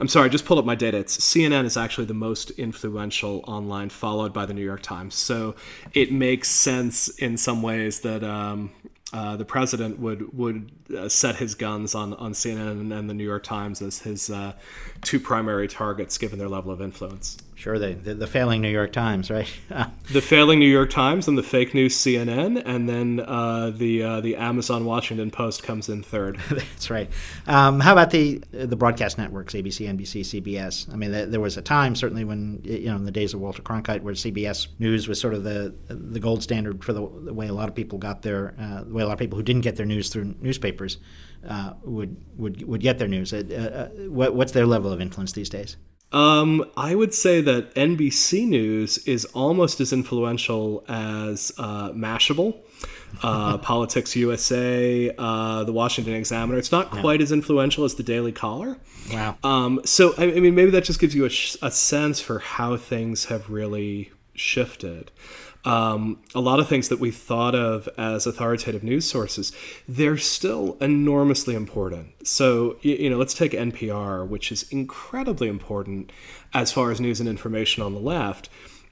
I'm 0.00 0.08
sorry, 0.08 0.26
I 0.26 0.28
just 0.28 0.44
pulled 0.44 0.58
up 0.58 0.64
my 0.64 0.74
data. 0.74 0.98
It's 0.98 1.16
CNN 1.16 1.64
is 1.64 1.76
actually 1.76 2.06
the 2.06 2.14
most 2.14 2.50
influential 2.50 3.44
online, 3.46 3.90
followed 3.90 4.32
by 4.32 4.46
the 4.46 4.54
New 4.54 4.64
York 4.64 4.82
Times. 4.82 5.14
So 5.14 5.54
it 5.92 6.12
makes 6.12 6.48
sense 6.48 7.08
in 7.08 7.36
some 7.36 7.62
ways 7.62 8.00
that 8.00 8.24
um, 8.24 8.72
uh, 9.12 9.36
the 9.36 9.44
president 9.44 9.98
would 9.98 10.36
would 10.36 10.70
uh, 10.96 11.08
set 11.08 11.36
his 11.36 11.54
guns 11.54 11.94
on 11.94 12.14
on 12.14 12.32
CNN 12.32 12.92
and 12.96 13.10
the 13.10 13.14
New 13.14 13.24
York 13.24 13.42
Times 13.42 13.82
as 13.82 14.00
his 14.00 14.30
uh, 14.30 14.54
two 15.02 15.20
primary 15.20 15.68
targets, 15.68 16.18
given 16.18 16.38
their 16.38 16.48
level 16.48 16.70
of 16.70 16.80
influence. 16.80 17.36
Sure, 17.60 17.78
the, 17.78 17.92
the, 17.92 18.14
the 18.14 18.26
failing 18.26 18.62
New 18.62 18.70
York 18.70 18.90
Times, 18.90 19.30
right? 19.30 19.46
the 20.12 20.22
failing 20.22 20.60
New 20.60 20.66
York 20.66 20.88
Times 20.88 21.28
and 21.28 21.36
the 21.36 21.42
fake 21.42 21.74
news 21.74 21.94
CNN, 21.94 22.62
and 22.64 22.88
then 22.88 23.20
uh, 23.20 23.68
the 23.68 24.02
uh, 24.02 24.20
the 24.22 24.36
Amazon 24.36 24.86
Washington 24.86 25.30
Post 25.30 25.62
comes 25.62 25.90
in 25.90 26.02
third. 26.02 26.40
That's 26.50 26.88
right. 26.88 27.10
Um, 27.46 27.80
how 27.80 27.92
about 27.92 28.12
the 28.12 28.38
the 28.50 28.76
broadcast 28.76 29.18
networks, 29.18 29.52
ABC, 29.52 29.86
NBC, 29.86 30.42
CBS? 30.42 30.90
I 30.90 30.96
mean, 30.96 31.12
there 31.12 31.38
was 31.38 31.58
a 31.58 31.60
time 31.60 31.94
certainly 31.94 32.24
when 32.24 32.62
you 32.64 32.86
know 32.86 32.96
in 32.96 33.04
the 33.04 33.10
days 33.10 33.34
of 33.34 33.40
Walter 33.40 33.60
Cronkite, 33.60 34.00
where 34.00 34.14
CBS 34.14 34.68
News 34.78 35.06
was 35.06 35.20
sort 35.20 35.34
of 35.34 35.44
the 35.44 35.74
the 35.88 36.18
gold 36.18 36.42
standard 36.42 36.82
for 36.82 36.94
the, 36.94 37.06
the 37.24 37.34
way 37.34 37.46
a 37.46 37.52
lot 37.52 37.68
of 37.68 37.74
people 37.74 37.98
got 37.98 38.22
their 38.22 38.54
uh, 38.58 38.84
the 38.84 38.94
way 38.94 39.02
a 39.02 39.06
lot 39.06 39.12
of 39.12 39.18
people 39.18 39.36
who 39.36 39.42
didn't 39.42 39.60
get 39.60 39.76
their 39.76 39.84
news 39.84 40.08
through 40.08 40.34
newspapers 40.40 40.96
uh, 41.46 41.74
would 41.82 42.16
would 42.38 42.66
would 42.66 42.80
get 42.80 42.98
their 42.98 43.06
news. 43.06 43.34
Uh, 43.34 43.90
uh, 43.94 44.08
what, 44.08 44.34
what's 44.34 44.52
their 44.52 44.64
level 44.64 44.90
of 44.90 45.02
influence 45.02 45.32
these 45.32 45.50
days? 45.50 45.76
Um, 46.12 46.64
I 46.76 46.94
would 46.94 47.14
say 47.14 47.40
that 47.40 47.74
NBC 47.74 48.46
News 48.46 48.98
is 48.98 49.24
almost 49.26 49.80
as 49.80 49.92
influential 49.92 50.84
as 50.88 51.52
uh, 51.56 51.90
Mashable, 51.92 52.56
uh, 53.22 53.58
PoliticusUSA, 53.62 55.14
uh, 55.16 55.64
the 55.64 55.72
Washington 55.72 56.14
Examiner. 56.14 56.58
It's 56.58 56.72
not 56.72 56.90
quite 56.90 57.20
yeah. 57.20 57.24
as 57.24 57.32
influential 57.32 57.84
as 57.84 57.94
the 57.94 58.02
Daily 58.02 58.32
Caller. 58.32 58.78
Wow. 59.12 59.38
Um, 59.44 59.80
so, 59.84 60.14
I, 60.18 60.24
I, 60.24 60.40
mean, 60.40 60.54
maybe 60.54 60.70
that 60.72 60.84
just 60.84 61.00
gives 61.00 61.14
you 61.14 61.24
a, 61.24 61.30
sh- 61.30 61.56
a 61.62 61.70
sense 61.70 62.20
for 62.20 62.40
how 62.40 62.76
things 62.76 63.26
have 63.26 63.48
really 63.48 64.10
shifted 64.34 65.10
um, 65.64 66.18
a 66.34 66.40
lot 66.40 66.58
of 66.58 66.68
things 66.68 66.88
that 66.88 67.00
we 67.00 67.10
thought 67.10 67.54
of 67.54 67.88
as 67.98 68.26
authoritative 68.26 68.82
news 68.82 69.08
sources, 69.08 69.52
they're 69.88 70.16
still 70.16 70.76
enormously 70.80 71.54
important. 71.54 72.26
So, 72.26 72.76
you 72.82 73.10
know, 73.10 73.18
let's 73.18 73.34
take 73.34 73.52
NPR, 73.52 74.26
which 74.26 74.50
is 74.50 74.64
incredibly 74.70 75.48
important 75.48 76.12
as 76.54 76.72
far 76.72 76.90
as 76.90 77.00
news 77.00 77.20
and 77.20 77.28
information 77.28 77.82
on 77.82 77.92
the 77.92 78.00
left 78.00 78.48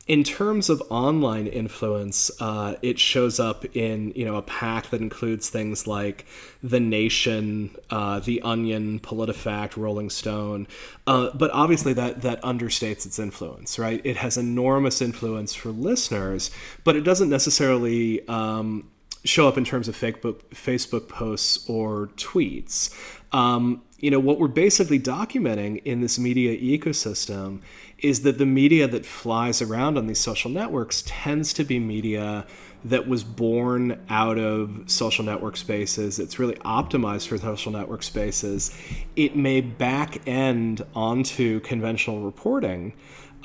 in 0.08 0.24
terms 0.24 0.70
of 0.70 0.82
online 0.88 1.46
influence, 1.46 2.30
uh, 2.40 2.76
it 2.80 2.98
shows 2.98 3.38
up 3.38 3.64
in 3.76 4.10
you 4.16 4.24
know 4.24 4.36
a 4.36 4.42
pack 4.42 4.88
that 4.88 5.02
includes 5.02 5.50
things 5.50 5.86
like 5.86 6.24
The 6.62 6.80
Nation, 6.80 7.76
uh, 7.90 8.18
The 8.18 8.40
Onion, 8.40 9.00
PolitiFact, 9.00 9.76
Rolling 9.76 10.08
Stone. 10.08 10.66
Uh, 11.06 11.30
but 11.34 11.50
obviously, 11.50 11.92
that 11.92 12.22
that 12.22 12.42
understates 12.42 13.04
its 13.04 13.18
influence, 13.18 13.78
right? 13.78 14.00
It 14.02 14.16
has 14.16 14.38
enormous 14.38 15.02
influence 15.02 15.54
for 15.54 15.68
listeners, 15.68 16.50
but 16.82 16.96
it 16.96 17.02
doesn't 17.02 17.30
necessarily. 17.30 18.26
Um, 18.28 18.90
show 19.24 19.48
up 19.48 19.58
in 19.58 19.64
terms 19.64 19.88
of 19.88 19.96
Facebook, 19.96 20.42
Facebook 20.54 21.08
posts 21.08 21.68
or 21.68 22.06
tweets. 22.16 22.94
Um, 23.32 23.82
you 23.98 24.10
know, 24.10 24.20
what 24.20 24.38
we're 24.38 24.48
basically 24.48 25.00
documenting 25.00 25.82
in 25.84 26.00
this 26.00 26.18
media 26.18 26.56
ecosystem 26.56 27.60
is 27.98 28.22
that 28.22 28.38
the 28.38 28.46
media 28.46 28.86
that 28.86 29.04
flies 29.04 29.60
around 29.60 29.98
on 29.98 30.06
these 30.06 30.20
social 30.20 30.50
networks 30.50 31.02
tends 31.04 31.52
to 31.54 31.64
be 31.64 31.80
media 31.80 32.46
that 32.84 33.08
was 33.08 33.24
born 33.24 34.00
out 34.08 34.38
of 34.38 34.84
social 34.86 35.24
network 35.24 35.56
spaces. 35.56 36.20
It's 36.20 36.38
really 36.38 36.54
optimized 36.56 37.26
for 37.26 37.36
social 37.38 37.72
network 37.72 38.04
spaces. 38.04 38.70
It 39.16 39.34
may 39.34 39.60
back 39.60 40.26
end 40.28 40.84
onto 40.94 41.58
conventional 41.60 42.22
reporting, 42.22 42.92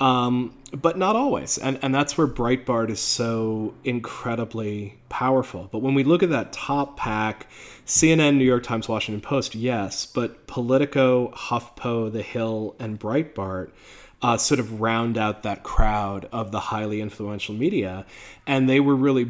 um, 0.00 0.54
but 0.72 0.98
not 0.98 1.16
always. 1.16 1.58
And, 1.58 1.78
and 1.82 1.94
that's 1.94 2.18
where 2.18 2.26
Breitbart 2.26 2.90
is 2.90 3.00
so 3.00 3.74
incredibly 3.84 4.98
powerful. 5.08 5.68
But 5.70 5.78
when 5.78 5.94
we 5.94 6.04
look 6.04 6.22
at 6.22 6.30
that 6.30 6.52
top 6.52 6.96
pack, 6.96 7.46
CNN, 7.86 8.36
New 8.36 8.44
York 8.44 8.62
Times, 8.62 8.88
Washington 8.88 9.20
Post, 9.20 9.54
yes, 9.54 10.06
but 10.06 10.46
Politico, 10.46 11.30
HuffPo, 11.32 12.12
The 12.12 12.22
Hill, 12.22 12.74
and 12.78 12.98
Breitbart 12.98 13.70
uh, 14.22 14.38
sort 14.38 14.58
of 14.58 14.80
round 14.80 15.18
out 15.18 15.42
that 15.42 15.62
crowd 15.62 16.28
of 16.32 16.50
the 16.50 16.60
highly 16.60 17.00
influential 17.02 17.54
media, 17.54 18.06
and 18.46 18.68
they 18.68 18.80
were 18.80 18.96
really, 18.96 19.28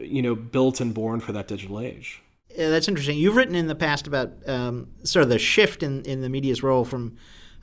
you 0.00 0.20
know, 0.20 0.34
built 0.34 0.80
and 0.80 0.92
born 0.92 1.18
for 1.20 1.32
that 1.32 1.48
digital 1.48 1.80
age. 1.80 2.22
Yeah, 2.54 2.68
that's 2.68 2.86
interesting. 2.86 3.16
You've 3.16 3.36
written 3.36 3.54
in 3.54 3.66
the 3.66 3.74
past 3.74 4.06
about 4.06 4.32
um, 4.46 4.88
sort 5.02 5.22
of 5.22 5.28
the 5.30 5.38
shift 5.38 5.82
in, 5.82 6.02
in 6.02 6.20
the 6.20 6.28
media's 6.28 6.62
role 6.62 6.84
from 6.84 7.16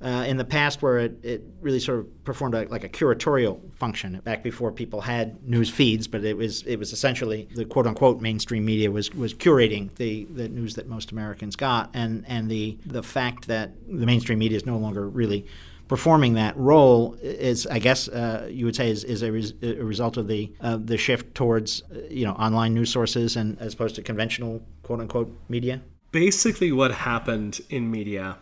uh, 0.03 0.25
in 0.27 0.38
the 0.38 0.46
past 0.46 0.81
where 0.81 0.98
it, 1.00 1.24
it 1.24 1.43
really 1.62 1.79
sort 1.79 2.00
of 2.00 2.24
performed 2.24 2.55
a, 2.55 2.67
like 2.70 2.84
a 2.84 2.89
curatorial 2.89 3.72
function 3.74 4.20
back 4.24 4.43
before 4.43 4.72
people 4.72 5.01
had 5.01 5.48
news 5.48 5.70
feeds, 5.70 6.08
but 6.08 6.24
it 6.24 6.36
was 6.36 6.63
it 6.63 6.77
was 6.77 6.91
essentially 6.91 7.48
the 7.55 7.65
quote 7.65 7.86
unquote 7.86 8.20
mainstream 8.20 8.65
media 8.65 8.89
was 8.89 9.13
was 9.13 9.34
curating 9.34 9.93
the, 9.96 10.25
the 10.25 10.50
news 10.50 10.75
that 10.75 10.88
most 10.88 11.12
Americans 11.12 11.55
got, 11.55 11.89
and 11.93 12.25
and 12.27 12.50
the 12.50 12.77
the 12.86 13.03
fact 13.03 13.48
that 13.48 13.74
the 13.88 14.05
mainstream 14.05 14.39
media 14.39 14.58
is 14.58 14.65
no 14.65 14.77
longer 14.77 15.08
really 15.08 15.46
performing 15.88 16.36
that 16.36 16.55
role 16.55 17.17
is, 17.22 17.67
I 17.67 17.79
guess, 17.79 18.08
uh, 18.08 18.48
you 18.50 18.63
would 18.63 18.77
say, 18.77 18.89
is, 18.89 19.03
is 19.03 19.24
a, 19.24 19.29
res- 19.29 19.53
a, 19.62 19.74
result 19.74 20.15
of 20.15 20.29
the 20.29 20.50
uh, 20.62 20.77
the 20.77 20.98
shift 20.98 21.36
towards 21.36 21.84
uh, 21.91 22.00
you 22.10 22.25
know 22.25 22.31
online 22.31 22.74
news 22.74 22.89
sources 22.89 23.36
and 23.36 23.60
as 23.60 23.74
opposed 23.74 23.96
to 23.96 24.01
conventional 24.01 24.62
quote 24.84 25.01
unquote 25.01 25.38
media. 25.50 25.81
Basically, 26.12 26.72
what 26.72 26.91
happened 26.91 27.60
in 27.70 27.91
media 27.91 28.38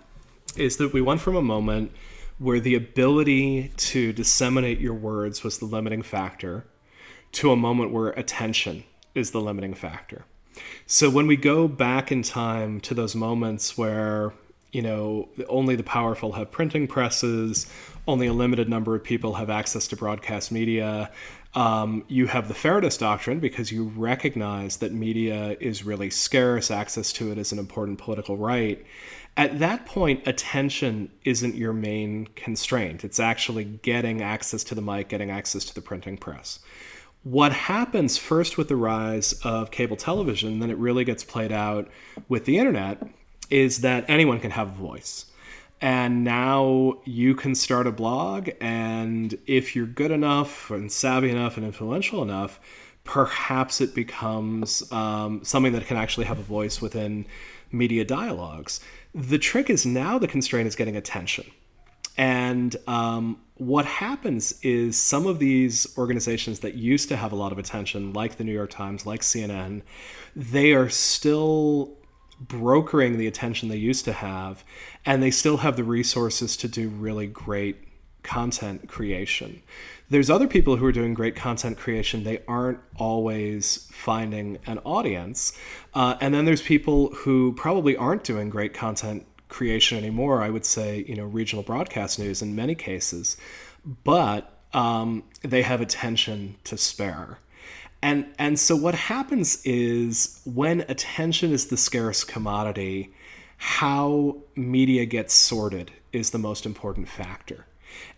is 0.58 0.78
that 0.78 0.94
we 0.94 1.02
went 1.02 1.22
from 1.22 1.36
a 1.36 1.42
moment 1.42 1.92
where 2.38 2.60
the 2.60 2.76
ability 2.76 3.72
to 3.76 4.14
disseminate 4.14 4.80
your 4.80 4.94
words 4.94 5.44
was 5.44 5.60
the 5.60 5.66
limiting 5.66 6.02
factor 6.02 6.66
to 7.32 7.52
a 7.52 7.56
moment 7.56 7.92
where 7.92 8.10
attention 8.12 8.84
is 9.14 9.32
the 9.32 9.42
limiting 9.42 9.74
factor. 9.74 10.26
So 10.86 11.10
when 11.10 11.28
we 11.28 11.36
go 11.36 11.68
back 11.68 12.12
in 12.12 12.24
time 12.24 12.80
to 12.82 12.94
those 12.94 13.16
moments 13.16 13.78
where 13.78 14.34
you 14.72 14.82
know, 14.82 15.30
only 15.48 15.76
the 15.76 15.84
powerful 15.84 16.34
have 16.34 16.52
printing 16.52 16.88
presses, 16.88 17.66
only 18.08 18.28
a 18.28 18.34
limited 18.34 18.70
number 18.70 18.96
of 18.96 19.04
people 19.04 19.36
have 19.36 19.50
access 19.50 19.88
to 19.88 19.96
broadcast 19.96 20.52
media. 20.52 21.12
Um, 21.56 22.04
you 22.08 22.28
have 22.28 22.48
the 22.48 22.54
fairness 22.54 22.96
doctrine 22.98 23.40
because 23.40 23.72
you 23.72 23.86
recognize 23.96 24.78
that 24.78 24.94
media 24.94 25.58
is 25.60 25.84
really 25.84 26.12
scarce, 26.12 26.70
access 26.70 27.12
to 27.14 27.32
it 27.32 27.40
is 27.40 27.52
an 27.52 27.58
important 27.58 27.98
political 27.98 28.38
right. 28.38 28.86
At 29.40 29.60
that 29.60 29.86
point, 29.86 30.28
attention 30.28 31.12
isn't 31.24 31.56
your 31.56 31.72
main 31.72 32.28
constraint. 32.36 33.06
It's 33.06 33.22
actually 33.22 33.64
getting 33.64 34.22
access 34.22 34.66
to 34.66 34.76
the 34.76 34.82
mic, 34.82 35.08
getting 35.08 35.32
access 35.32 35.64
to 35.64 35.74
the 35.74 35.80
printing 35.80 36.18
press. 36.18 36.60
What 37.24 37.54
happens 37.54 38.18
first 38.18 38.58
with 38.58 38.68
the 38.68 38.76
rise 38.76 39.32
of 39.46 39.72
cable 39.72 39.96
television, 39.96 40.60
then 40.60 40.70
it 40.70 40.78
really 40.78 41.06
gets 41.06 41.24
played 41.24 41.54
out 41.54 41.88
with 42.28 42.44
the 42.44 42.58
internet, 42.58 43.02
is 43.50 43.80
that 43.80 44.04
anyone 44.10 44.42
can 44.42 44.52
have 44.52 44.68
a 44.68 44.72
voice. 44.72 45.28
And 45.80 46.26
now 46.26 47.00
you 47.06 47.34
can 47.34 47.56
start 47.56 47.88
a 47.88 47.94
blog, 47.94 48.50
and 48.60 49.38
if 49.48 49.74
you're 49.74 49.86
good 49.86 50.12
enough 50.12 50.70
and 50.70 50.92
savvy 50.92 51.30
enough 51.30 51.56
and 51.56 51.66
influential 51.66 52.22
enough, 52.22 52.60
perhaps 53.06 53.80
it 53.80 53.96
becomes 53.96 54.92
um, 54.92 55.46
something 55.46 55.72
that 55.72 55.86
can 55.88 55.96
actually 55.96 56.26
have 56.26 56.40
a 56.40 56.44
voice 56.44 56.82
within 56.82 57.26
media 57.72 58.06
dialogues. 58.06 58.80
The 59.14 59.38
trick 59.38 59.70
is 59.70 59.86
now 59.86 60.20
the 60.20 60.28
constraint 60.28 60.68
is 60.68 60.76
getting 60.76 60.96
attention. 60.96 61.46
And 62.18 62.76
um, 62.86 63.40
what 63.56 63.86
happens 63.86 64.60
is 64.62 64.98
some 64.98 65.26
of 65.26 65.40
these 65.40 65.88
organizations 65.98 66.60
that 66.60 66.76
used 66.76 67.08
to 67.10 67.16
have 67.16 67.32
a 67.32 67.36
lot 67.36 67.52
of 67.54 67.58
attention, 67.58 68.12
like 68.12 68.36
the 68.36 68.44
New 68.44 68.52
York 68.52 68.72
Times, 68.72 69.06
like 69.06 69.22
CNN, 69.22 69.84
they 70.36 70.74
are 70.74 70.90
still 70.90 71.98
brokering 72.42 73.18
the 73.18 73.28
attention 73.28 73.70
they 73.70 73.78
used 73.78 74.06
to 74.06 74.14
have, 74.14 74.64
and 75.06 75.22
they 75.22 75.32
still 75.32 75.58
have 75.58 75.76
the 75.76 75.84
resources 75.84 76.58
to 76.58 76.68
do 76.68 76.90
really 76.90 77.28
great 77.28 77.78
content 78.24 78.88
creation. 78.88 79.62
There's 80.10 80.30
other 80.30 80.48
people 80.48 80.78
who 80.78 80.86
are 80.86 80.92
doing 80.92 81.14
great 81.14 81.36
content 81.36 81.78
creation. 81.78 82.24
They 82.24 82.42
aren't 82.48 82.80
always 82.96 83.88
finding 83.92 84.58
an 84.66 84.80
audience. 84.80 85.54
Uh, 85.94 86.16
and 86.20 86.34
then 86.34 86.46
there's 86.46 86.64
people 86.64 87.10
who 87.14 87.54
probably 87.54 87.96
aren't 87.96 88.24
doing 88.24 88.50
great 88.50 88.74
content 88.74 89.28
creation 89.50 89.98
anymore. 89.98 90.42
I 90.42 90.50
would 90.50 90.66
say, 90.66 91.06
you 91.08 91.16
know, 91.16 91.26
regional 91.26 91.64
broadcast 91.64 92.18
news 92.18 92.42
in 92.42 92.56
many 92.56 92.74
cases, 92.74 93.38
but 94.04 94.60
um, 94.74 95.24
they 95.42 95.62
have 95.62 95.82
attention 95.82 96.56
to 96.64 96.78
spare. 96.78 97.40
And 98.02 98.28
and 98.38 98.58
so 98.60 98.76
what 98.76 98.96
happens 98.96 99.62
is 99.66 100.42
when 100.46 100.82
attention 100.82 101.52
is 101.52 101.68
the 101.68 101.78
scarce 101.78 102.24
commodity, 102.24 103.14
how 103.58 104.38
media 104.56 105.06
gets 105.06 105.34
sorted 105.34 105.92
is 106.14 106.32
the 106.32 106.38
most 106.38 106.66
important 106.66 107.10
factor. 107.10 107.66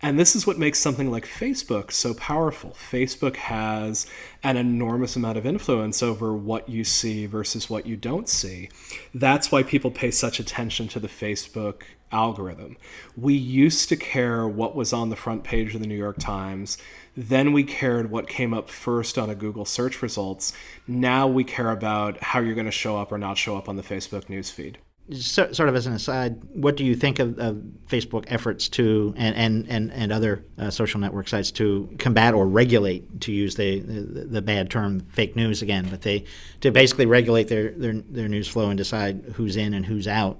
And 0.00 0.18
this 0.18 0.34
is 0.34 0.46
what 0.46 0.58
makes 0.58 0.78
something 0.78 1.10
like 1.10 1.26
Facebook 1.26 1.92
so 1.92 2.14
powerful. 2.14 2.70
Facebook 2.70 3.36
has 3.36 4.06
an 4.42 4.56
enormous 4.56 5.16
amount 5.16 5.38
of 5.38 5.46
influence 5.46 6.02
over 6.02 6.34
what 6.34 6.68
you 6.68 6.84
see 6.84 7.26
versus 7.26 7.70
what 7.70 7.86
you 7.86 7.96
don't 7.96 8.28
see. 8.28 8.68
That's 9.14 9.52
why 9.52 9.62
people 9.62 9.90
pay 9.90 10.10
such 10.10 10.40
attention 10.40 10.88
to 10.88 11.00
the 11.00 11.08
Facebook 11.08 11.82
algorithm. 12.10 12.76
We 13.16 13.34
used 13.34 13.88
to 13.88 13.96
care 13.96 14.46
what 14.46 14.74
was 14.74 14.92
on 14.92 15.10
the 15.10 15.16
front 15.16 15.44
page 15.44 15.74
of 15.74 15.80
the 15.80 15.86
New 15.86 15.96
York 15.96 16.18
Times. 16.18 16.78
Then 17.16 17.52
we 17.52 17.64
cared 17.64 18.10
what 18.10 18.28
came 18.28 18.52
up 18.52 18.68
first 18.68 19.18
on 19.18 19.30
a 19.30 19.34
Google 19.34 19.64
search 19.64 20.02
results. 20.02 20.52
Now 20.86 21.26
we 21.26 21.44
care 21.44 21.70
about 21.70 22.22
how 22.22 22.40
you're 22.40 22.54
going 22.54 22.66
to 22.66 22.70
show 22.70 22.98
up 22.98 23.12
or 23.12 23.18
not 23.18 23.38
show 23.38 23.56
up 23.56 23.68
on 23.68 23.76
the 23.76 23.82
Facebook 23.82 24.26
newsfeed 24.26 24.76
sort 25.10 25.68
of 25.68 25.74
as 25.74 25.86
an 25.86 25.92
aside, 25.92 26.42
what 26.54 26.76
do 26.76 26.84
you 26.84 26.94
think 26.94 27.18
of, 27.18 27.38
of 27.38 27.56
Facebook 27.88 28.24
efforts 28.28 28.68
to 28.70 29.12
and 29.16 29.34
and 29.34 29.68
and, 29.68 29.92
and 29.92 30.12
other 30.12 30.44
uh, 30.58 30.70
social 30.70 31.00
network 31.00 31.28
sites 31.28 31.50
to 31.52 31.94
combat 31.98 32.34
or 32.34 32.46
regulate, 32.46 33.20
to 33.22 33.32
use 33.32 33.56
the, 33.56 33.80
the, 33.80 34.24
the 34.24 34.42
bad 34.42 34.70
term, 34.70 35.00
fake 35.00 35.34
news 35.34 35.60
again, 35.60 35.86
but 35.90 36.02
they 36.02 36.24
to 36.60 36.70
basically 36.70 37.06
regulate 37.06 37.48
their, 37.48 37.70
their 37.72 37.94
their 37.94 38.28
news 38.28 38.48
flow 38.48 38.68
and 38.68 38.78
decide 38.78 39.24
who's 39.34 39.56
in 39.56 39.74
and 39.74 39.86
who's 39.86 40.06
out. 40.06 40.38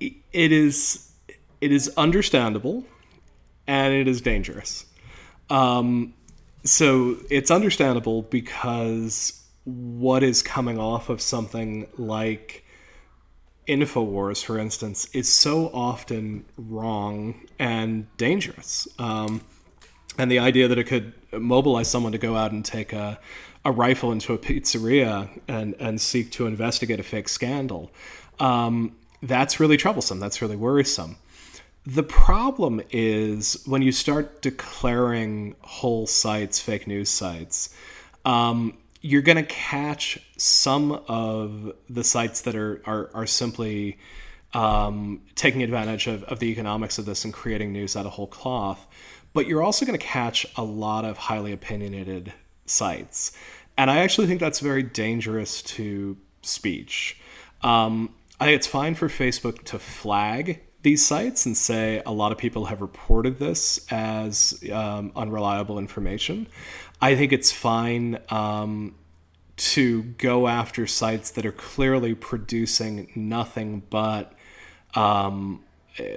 It 0.00 0.52
is 0.52 1.10
it 1.60 1.72
is 1.72 1.92
understandable, 1.96 2.84
and 3.66 3.94
it 3.94 4.08
is 4.08 4.20
dangerous. 4.20 4.84
Um, 5.48 6.14
so 6.64 7.16
it's 7.30 7.50
understandable 7.50 8.22
because 8.22 9.42
what 9.64 10.22
is 10.22 10.42
coming 10.42 10.78
off 10.78 11.08
of 11.08 11.20
something 11.20 11.86
like 11.96 12.64
InfoWars, 13.68 14.44
for 14.44 14.58
instance, 14.58 15.06
is 15.12 15.32
so 15.32 15.70
often 15.72 16.44
wrong 16.56 17.46
and 17.58 18.14
dangerous. 18.16 18.88
Um, 18.98 19.42
and 20.18 20.30
the 20.30 20.38
idea 20.38 20.68
that 20.68 20.78
it 20.78 20.84
could 20.84 21.12
mobilize 21.32 21.88
someone 21.88 22.12
to 22.12 22.18
go 22.18 22.36
out 22.36 22.52
and 22.52 22.64
take 22.64 22.92
a, 22.92 23.18
a 23.64 23.72
rifle 23.72 24.12
into 24.12 24.32
a 24.32 24.38
pizzeria 24.38 25.40
and, 25.48 25.74
and 25.78 26.00
seek 26.00 26.30
to 26.32 26.46
investigate 26.46 27.00
a 27.00 27.02
fake 27.02 27.28
scandal, 27.28 27.90
um, 28.40 28.96
that's 29.22 29.60
really 29.60 29.76
troublesome. 29.76 30.18
That's 30.18 30.42
really 30.42 30.56
worrisome. 30.56 31.16
The 31.86 32.02
problem 32.02 32.80
is 32.90 33.62
when 33.66 33.82
you 33.82 33.92
start 33.92 34.42
declaring 34.42 35.56
whole 35.62 36.06
sites 36.06 36.60
fake 36.60 36.86
news 36.86 37.08
sites, 37.08 37.74
um, 38.24 38.76
you're 39.02 39.22
going 39.22 39.36
to 39.36 39.42
catch 39.42 40.18
some 40.36 40.92
of 41.08 41.74
the 41.90 42.04
sites 42.04 42.40
that 42.42 42.54
are 42.54 42.80
are, 42.86 43.10
are 43.12 43.26
simply 43.26 43.98
um, 44.54 45.22
taking 45.34 45.62
advantage 45.62 46.06
of, 46.06 46.24
of 46.24 46.38
the 46.38 46.46
economics 46.46 46.98
of 46.98 47.04
this 47.04 47.24
and 47.24 47.32
creating 47.34 47.72
news 47.72 47.96
out 47.96 48.06
of 48.06 48.12
whole 48.12 48.26
cloth. 48.26 48.86
But 49.34 49.46
you're 49.46 49.62
also 49.62 49.86
going 49.86 49.98
to 49.98 50.04
catch 50.04 50.46
a 50.56 50.62
lot 50.62 51.04
of 51.04 51.16
highly 51.16 51.52
opinionated 51.52 52.32
sites. 52.66 53.32
And 53.78 53.90
I 53.90 53.98
actually 53.98 54.26
think 54.26 54.40
that's 54.40 54.60
very 54.60 54.82
dangerous 54.82 55.62
to 55.62 56.16
speech. 56.42 57.18
Um, 57.62 58.14
I 58.38 58.46
think 58.46 58.56
it's 58.56 58.66
fine 58.66 58.94
for 58.94 59.08
Facebook 59.08 59.64
to 59.64 59.78
flag 59.78 60.60
these 60.82 61.04
sites 61.04 61.46
and 61.46 61.56
say 61.56 62.02
a 62.04 62.12
lot 62.12 62.32
of 62.32 62.38
people 62.38 62.66
have 62.66 62.80
reported 62.80 63.38
this 63.38 63.86
as 63.90 64.62
um, 64.72 65.12
unreliable 65.14 65.78
information. 65.78 66.48
I 67.00 67.14
think 67.14 67.32
it's 67.32 67.52
fine 67.52 68.18
um, 68.30 68.94
to 69.56 70.02
go 70.02 70.48
after 70.48 70.86
sites 70.86 71.30
that 71.32 71.46
are 71.46 71.52
clearly 71.52 72.14
producing 72.14 73.10
nothing 73.14 73.82
but 73.90 74.32
um, 74.94 75.62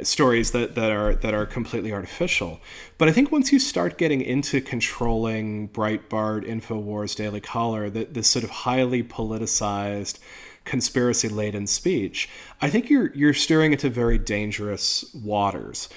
stories 0.03 0.51
that, 0.51 0.75
that 0.75 0.91
are 0.91 1.15
that 1.15 1.33
are 1.33 1.45
completely 1.45 1.91
artificial. 1.91 2.59
But 2.97 3.09
I 3.09 3.11
think 3.11 3.31
once 3.31 3.51
you 3.51 3.59
start 3.59 3.97
getting 3.97 4.21
into 4.21 4.61
controlling 4.61 5.69
Breitbart, 5.69 6.47
Infowars, 6.47 7.15
Daily 7.15 7.41
Caller, 7.41 7.89
that 7.89 8.13
this 8.13 8.29
sort 8.29 8.43
of 8.43 8.49
highly 8.49 9.03
politicized, 9.03 10.19
conspiracy 10.65 11.29
laden 11.29 11.67
speech, 11.67 12.29
I 12.61 12.69
think 12.69 12.89
you're 12.89 13.13
you're 13.15 13.33
steering 13.33 13.71
into 13.71 13.89
very 13.89 14.17
dangerous 14.17 15.05
waters. 15.13 15.89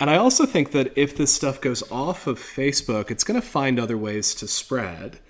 And 0.00 0.10
I 0.10 0.16
also 0.16 0.44
think 0.44 0.72
that 0.72 0.92
if 0.98 1.16
this 1.16 1.32
stuff 1.32 1.60
goes 1.60 1.88
off 1.90 2.26
of 2.26 2.38
Facebook, 2.38 3.10
it's 3.10 3.22
going 3.22 3.40
to 3.40 3.46
find 3.46 3.78
other 3.78 3.96
ways 3.96 4.34
to 4.36 4.48
spread. 4.48 5.20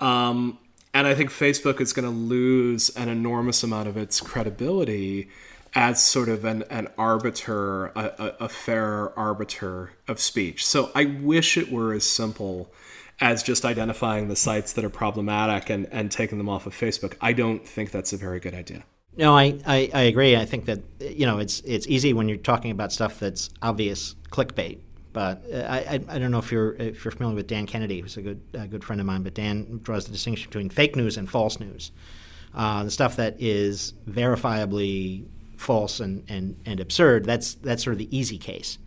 Um, 0.00 0.58
and 0.92 1.06
I 1.06 1.14
think 1.14 1.30
Facebook 1.30 1.80
is 1.80 1.92
going 1.92 2.04
to 2.04 2.14
lose 2.14 2.88
an 2.90 3.08
enormous 3.08 3.62
amount 3.62 3.88
of 3.88 3.96
its 3.96 4.20
credibility 4.20 5.28
as 5.74 6.02
sort 6.02 6.28
of 6.28 6.44
an, 6.44 6.64
an 6.70 6.88
arbiter, 6.96 7.86
a, 7.88 8.34
a, 8.40 8.48
fair 8.48 9.16
arbiter 9.18 9.92
of 10.08 10.18
speech. 10.18 10.66
So 10.66 10.90
I 10.94 11.04
wish 11.04 11.56
it 11.56 11.70
were 11.70 11.92
as 11.92 12.04
simple 12.04 12.72
as 13.20 13.42
just 13.42 13.64
identifying 13.64 14.28
the 14.28 14.36
sites 14.36 14.72
that 14.74 14.84
are 14.84 14.90
problematic 14.90 15.70
and, 15.70 15.86
and 15.90 16.10
taking 16.10 16.38
them 16.38 16.48
off 16.48 16.66
of 16.66 16.74
Facebook. 16.74 17.14
I 17.20 17.32
don't 17.32 17.66
think 17.66 17.90
that's 17.90 18.12
a 18.12 18.16
very 18.16 18.40
good 18.40 18.54
idea. 18.54 18.84
No, 19.16 19.36
I, 19.36 19.58
I, 19.66 19.90
I, 19.92 20.02
agree. 20.02 20.36
I 20.36 20.44
think 20.44 20.66
that 20.66 20.80
you 21.00 21.26
know 21.26 21.38
it's 21.38 21.60
it's 21.60 21.88
easy 21.88 22.12
when 22.12 22.28
you're 22.28 22.38
talking 22.38 22.70
about 22.70 22.92
stuff 22.92 23.18
that's 23.18 23.50
obvious 23.60 24.14
clickbait. 24.30 24.78
But 25.12 25.42
uh, 25.52 25.56
I, 25.56 25.78
I, 25.78 26.00
I 26.08 26.18
don't 26.18 26.30
know 26.30 26.38
if 26.38 26.52
you're 26.52 26.74
if 26.74 27.04
you're 27.04 27.10
familiar 27.10 27.34
with 27.34 27.48
Dan 27.48 27.66
Kennedy, 27.66 28.00
who's 28.00 28.16
a 28.16 28.22
good 28.22 28.40
a 28.54 28.68
good 28.68 28.84
friend 28.84 29.00
of 29.00 29.06
mine. 29.06 29.24
But 29.24 29.34
Dan 29.34 29.80
draws 29.82 30.06
the 30.06 30.12
distinction 30.12 30.48
between 30.48 30.70
fake 30.70 30.94
news 30.94 31.16
and 31.16 31.28
false 31.28 31.58
news. 31.58 31.90
Uh, 32.54 32.84
the 32.84 32.90
stuff 32.90 33.16
that 33.16 33.36
is 33.40 33.94
verifiably 34.08 35.24
false 35.56 36.00
and, 36.00 36.24
and, 36.28 36.56
and 36.64 36.80
absurd. 36.80 37.24
That's 37.24 37.54
that's 37.54 37.82
sort 37.84 37.92
of 37.92 37.98
the 37.98 38.16
easy 38.16 38.38
case. 38.38 38.78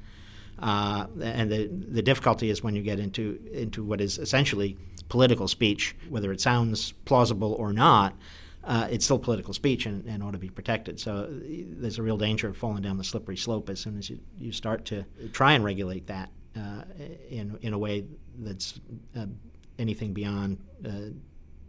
Uh, 0.62 1.08
and 1.22 1.52
the 1.52 1.68
the 1.68 2.02
difficulty 2.02 2.50
is 2.50 2.64
when 2.64 2.76
you 2.76 2.84
get 2.84 3.00
into 3.00 3.40
into 3.52 3.84
what 3.84 4.00
is 4.00 4.18
essentially 4.18 4.78
political 5.10 5.48
speech, 5.48 5.96
whether 6.10 6.32
it 6.32 6.40
sounds 6.40 6.94
plausible 7.06 7.54
or 7.54 7.74
not 7.74 8.16
uh, 8.64 8.88
it's 8.92 9.06
still 9.06 9.20
political 9.20 9.54
speech 9.54 9.86
and, 9.86 10.06
and, 10.06 10.22
ought 10.22 10.32
to 10.32 10.38
be 10.38 10.50
protected. 10.50 11.00
So 11.00 11.28
there's 11.32 11.98
a 11.98 12.04
real 12.04 12.18
danger 12.18 12.48
of 12.48 12.58
falling 12.58 12.84
down 12.84 12.98
the 12.98 13.04
slippery 13.04 13.38
slope 13.38 13.70
as 13.70 13.80
soon 13.80 13.98
as 13.98 14.10
you, 14.10 14.20
you 14.40 14.52
start 14.52 14.86
to 14.86 15.06
try 15.34 15.54
and 15.54 15.64
regulate 15.64 16.08
that 16.08 16.30
uh, 16.56 16.84
in, 17.30 17.58
in 17.62 17.74
a 17.74 17.78
way 17.78 18.06
that's 18.38 18.80
uh, 19.16 19.26
anything 19.80 20.14
beyond 20.14 20.60
uh, 20.86 21.12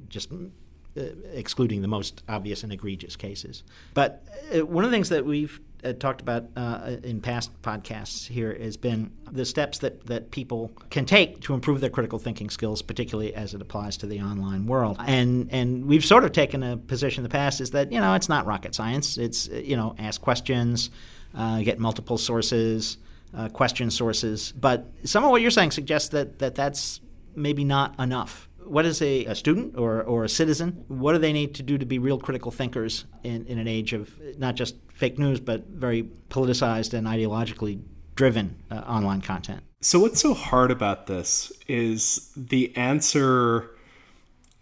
just 0.09 0.33
uh, 0.33 1.01
excluding 1.33 1.81
the 1.81 1.89
most 1.89 2.23
obvious 2.29 2.63
and 2.63 2.73
egregious 2.73 3.17
cases. 3.17 3.65
But 3.95 4.23
uh, 4.55 4.67
one 4.67 4.85
of 4.85 4.91
the 4.91 4.95
things 4.95 5.09
that 5.09 5.25
we've 5.25 5.61
uh, 5.85 5.93
talked 5.93 6.21
about 6.21 6.45
uh, 6.57 6.97
in 7.03 7.21
past 7.21 7.51
podcasts 7.63 8.27
here 8.27 8.57
has 8.61 8.77
been 8.77 9.11
the 9.31 9.45
steps 9.45 9.79
that, 9.79 10.07
that 10.07 10.31
people 10.31 10.71
can 10.91 11.05
take 11.05 11.41
to 11.41 11.55
improve 11.55 11.81
their 11.81 11.91
critical 11.91 12.19
thinking 12.19 12.51
skills, 12.51 12.83
particularly 12.83 13.35
as 13.35 13.55
it 13.55 13.61
applies 13.61 13.97
to 13.99 14.07
the 14.07 14.21
online 14.21 14.67
world. 14.67 14.97
And 15.01 15.49
and 15.51 15.87
we've 15.87 16.05
sort 16.05 16.25
of 16.25 16.33
taken 16.33 16.63
a 16.63 16.77
position 16.77 17.21
in 17.21 17.23
the 17.25 17.33
past 17.33 17.61
is 17.61 17.73
that 17.73 17.93
you 17.93 18.01
know 18.01 18.15
it's 18.15 18.29
not 18.29 18.47
rocket 18.47 18.75
science. 18.75 19.19
It's 19.19 19.49
you 19.49 19.77
know 19.77 19.95
ask 19.99 20.21
questions, 20.21 20.91
uh, 21.35 21.63
get 21.63 21.79
multiple 21.79 22.19
sources, 22.19 22.99
uh, 23.35 23.49
question 23.49 23.91
sources. 23.91 24.53
But 24.53 24.87
some 25.05 25.25
of 25.25 25.31
what 25.31 25.43
you're 25.43 25.51
saying 25.51 25.73
suggests 25.73 26.11
that, 26.11 26.39
that 26.39 26.55
that's 26.55 27.01
maybe 27.35 27.65
not 27.65 27.99
enough 27.99 28.49
what 28.67 28.85
is 28.85 29.03
a, 29.03 29.25
a 29.27 29.35
student 29.35 29.77
or, 29.77 30.03
or 30.03 30.25
a 30.25 30.29
citizen? 30.29 30.85
What 30.89 31.13
do 31.13 31.19
they 31.19 31.33
need 31.33 31.55
to 31.57 31.63
do 31.63 31.79
to 31.79 31.87
be 31.87 31.99
real 31.99 32.19
critical 32.19 32.51
thinkers 32.51 33.05
in, 33.23 33.47
in 33.47 33.59
an 33.59 33.69
age 33.69 33.93
of 33.93 34.19
not 34.39 34.55
just 34.55 34.77
fake 34.95 35.19
news, 35.19 35.41
but 35.41 35.67
very 35.67 36.05
politicized 36.31 36.95
and 36.95 37.07
ideologically 37.07 37.83
driven 38.15 38.57
uh, 38.71 38.77
online 38.77 39.21
content? 39.21 39.63
So, 39.81 39.99
what's 39.99 40.21
so 40.21 40.35
hard 40.35 40.71
about 40.71 41.07
this 41.07 41.53
is 41.67 42.31
the 42.37 42.77
answer 42.77 43.71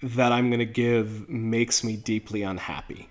that 0.02 0.32
I'm 0.32 0.48
going 0.48 0.60
to 0.60 0.64
give 0.64 1.28
makes 1.28 1.84
me 1.84 1.96
deeply 1.96 2.42
unhappy. 2.42 3.10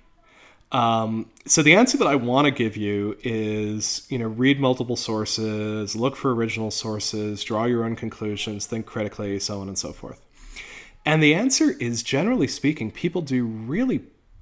Um, 0.71 1.31
so 1.45 1.63
the 1.63 1.75
answer 1.75 1.97
that 1.97 2.07
I 2.07 2.15
want 2.15 2.45
to 2.45 2.51
give 2.51 2.77
you 2.77 3.17
is, 3.23 4.05
you 4.09 4.19
know, 4.19 4.27
read 4.27 4.59
multiple 4.59 4.95
sources, 4.95 5.95
look 5.95 6.15
for 6.15 6.33
original 6.33 6.69
sources, 6.69 7.43
draw 7.43 7.65
your 7.65 7.83
own 7.83 7.95
conclusions, 7.95 8.67
think 8.67 8.85
critically, 8.85 9.39
so 9.39 9.61
on 9.61 9.67
and 9.67 9.77
so 9.77 9.91
forth. 9.91 10.21
And 11.05 11.23
the 11.23 11.33
answer 11.33 11.71
is 11.79 12.03
generally 12.03 12.47
speaking, 12.47 12.91
people 12.91 13.21
do 13.21 13.45
really 13.45 14.01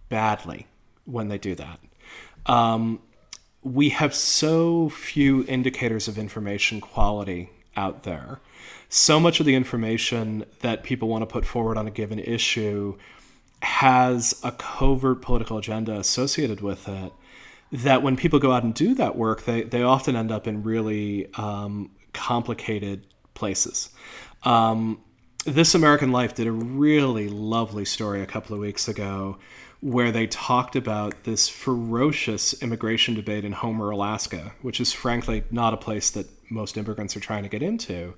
badly 0.09 0.67
when 1.05 1.29
they 1.29 1.37
do 1.37 1.55
that. 1.55 1.79
Um, 2.45 2.99
we 3.63 3.89
have 3.89 4.13
so 4.15 4.89
few 4.89 5.45
indicators 5.47 6.07
of 6.07 6.17
information 6.17 6.81
quality 6.81 7.49
out 7.75 8.03
there. 8.03 8.39
So 8.89 9.19
much 9.19 9.39
of 9.39 9.45
the 9.45 9.55
information 9.55 10.45
that 10.61 10.83
people 10.83 11.07
want 11.09 11.21
to 11.21 11.25
put 11.25 11.45
forward 11.45 11.77
on 11.77 11.87
a 11.87 11.91
given 11.91 12.19
issue 12.19 12.97
has 13.61 14.39
a 14.43 14.51
covert 14.51 15.21
political 15.21 15.57
agenda 15.57 15.97
associated 15.97 16.61
with 16.61 16.87
it 16.87 17.11
that 17.71 18.01
when 18.01 18.15
people 18.15 18.39
go 18.39 18.51
out 18.51 18.63
and 18.63 18.73
do 18.73 18.95
that 18.95 19.15
work, 19.15 19.43
they, 19.43 19.63
they 19.63 19.83
often 19.83 20.15
end 20.15 20.31
up 20.31 20.47
in 20.47 20.63
really 20.63 21.27
um, 21.35 21.91
complicated 22.13 23.05
places. 23.33 23.89
Um, 24.43 25.01
this 25.45 25.75
American 25.75 26.11
Life 26.11 26.35
did 26.35 26.47
a 26.47 26.51
really 26.51 27.29
lovely 27.29 27.85
story 27.85 28.21
a 28.21 28.25
couple 28.25 28.53
of 28.53 28.61
weeks 28.61 28.87
ago 28.87 29.37
where 29.79 30.11
they 30.11 30.25
talked 30.25 30.75
about 30.75 31.23
this 31.23 31.47
ferocious 31.47 32.61
immigration 32.63 33.13
debate 33.13 33.45
in 33.45 33.51
Homer, 33.51 33.91
Alaska, 33.91 34.53
which 34.61 34.81
is 34.81 34.91
frankly 34.91 35.43
not 35.51 35.73
a 35.73 35.77
place 35.77 36.09
that 36.09 36.27
most 36.49 36.77
immigrants 36.77 37.15
are 37.15 37.19
trying 37.19 37.43
to 37.43 37.49
get 37.49 37.61
into. 37.61 38.15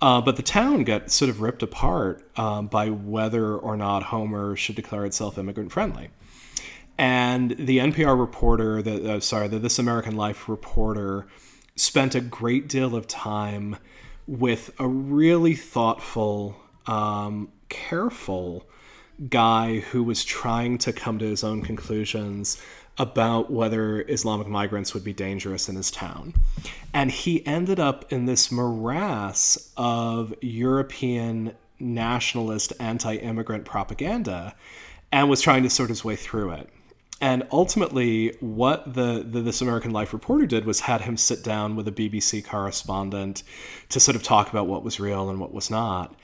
Uh, 0.00 0.20
but 0.20 0.36
the 0.36 0.42
town 0.42 0.84
got 0.84 1.10
sort 1.10 1.28
of 1.28 1.40
ripped 1.40 1.62
apart 1.62 2.22
um, 2.36 2.68
by 2.68 2.90
whether 2.90 3.56
or 3.56 3.76
not 3.76 4.04
Homer 4.04 4.54
should 4.54 4.76
declare 4.76 5.04
itself 5.04 5.36
immigrant 5.36 5.72
friendly. 5.72 6.10
And 6.96 7.52
the 7.52 7.78
NPR 7.78 8.18
reporter, 8.18 8.82
the, 8.82 9.14
uh, 9.14 9.20
sorry, 9.20 9.48
the 9.48 9.58
This 9.58 9.78
American 9.78 10.16
Life 10.16 10.48
reporter, 10.48 11.26
spent 11.74 12.14
a 12.14 12.20
great 12.20 12.68
deal 12.68 12.94
of 12.94 13.08
time 13.08 13.76
with 14.30 14.70
a 14.78 14.86
really 14.86 15.56
thoughtful, 15.56 16.54
um, 16.86 17.50
careful 17.68 18.64
guy 19.28 19.80
who 19.80 20.04
was 20.04 20.24
trying 20.24 20.78
to 20.78 20.92
come 20.92 21.18
to 21.18 21.24
his 21.24 21.42
own 21.42 21.62
conclusions 21.62 22.62
about 22.96 23.50
whether 23.50 24.02
Islamic 24.02 24.46
migrants 24.46 24.94
would 24.94 25.02
be 25.02 25.12
dangerous 25.12 25.68
in 25.68 25.74
his 25.74 25.90
town. 25.90 26.32
And 26.94 27.10
he 27.10 27.44
ended 27.44 27.80
up 27.80 28.12
in 28.12 28.26
this 28.26 28.52
morass 28.52 29.72
of 29.76 30.32
European 30.40 31.54
nationalist 31.80 32.72
anti 32.78 33.16
immigrant 33.16 33.64
propaganda 33.64 34.54
and 35.10 35.28
was 35.28 35.40
trying 35.40 35.64
to 35.64 35.70
sort 35.70 35.88
his 35.88 36.04
way 36.04 36.14
through 36.14 36.52
it. 36.52 36.68
And 37.20 37.46
ultimately, 37.52 38.34
what 38.40 38.94
the, 38.94 39.24
the, 39.28 39.42
This 39.42 39.60
American 39.60 39.90
Life 39.90 40.14
reporter 40.14 40.46
did 40.46 40.64
was 40.64 40.80
had 40.80 41.02
him 41.02 41.18
sit 41.18 41.44
down 41.44 41.76
with 41.76 41.86
a 41.86 41.92
BBC 41.92 42.42
correspondent 42.44 43.42
to 43.90 44.00
sort 44.00 44.16
of 44.16 44.22
talk 44.22 44.48
about 44.48 44.66
what 44.66 44.82
was 44.82 44.98
real 44.98 45.28
and 45.28 45.38
what 45.38 45.52
was 45.52 45.70
not. 45.70 46.14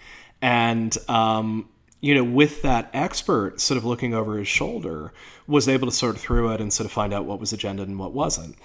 And 0.41 0.97
um, 1.09 1.69
you 2.01 2.15
know, 2.15 2.25
with 2.25 2.63
that 2.63 2.91
expert 2.93 3.61
sort 3.61 3.77
of 3.77 3.85
looking 3.85 4.15
over 4.15 4.39
his 4.39 4.49
shoulder, 4.49 5.13
was 5.47 5.69
able 5.69 5.87
to 5.87 5.93
sort 5.93 6.15
of 6.15 6.21
through 6.21 6.53
it 6.53 6.61
and 6.61 6.73
sort 6.73 6.87
of 6.87 6.93
find 6.93 7.13
out 7.13 7.25
what 7.25 7.41
was 7.41 7.53
agenda 7.53 7.83
and 7.83 7.99
what 7.99 8.13
wasn't. 8.13 8.57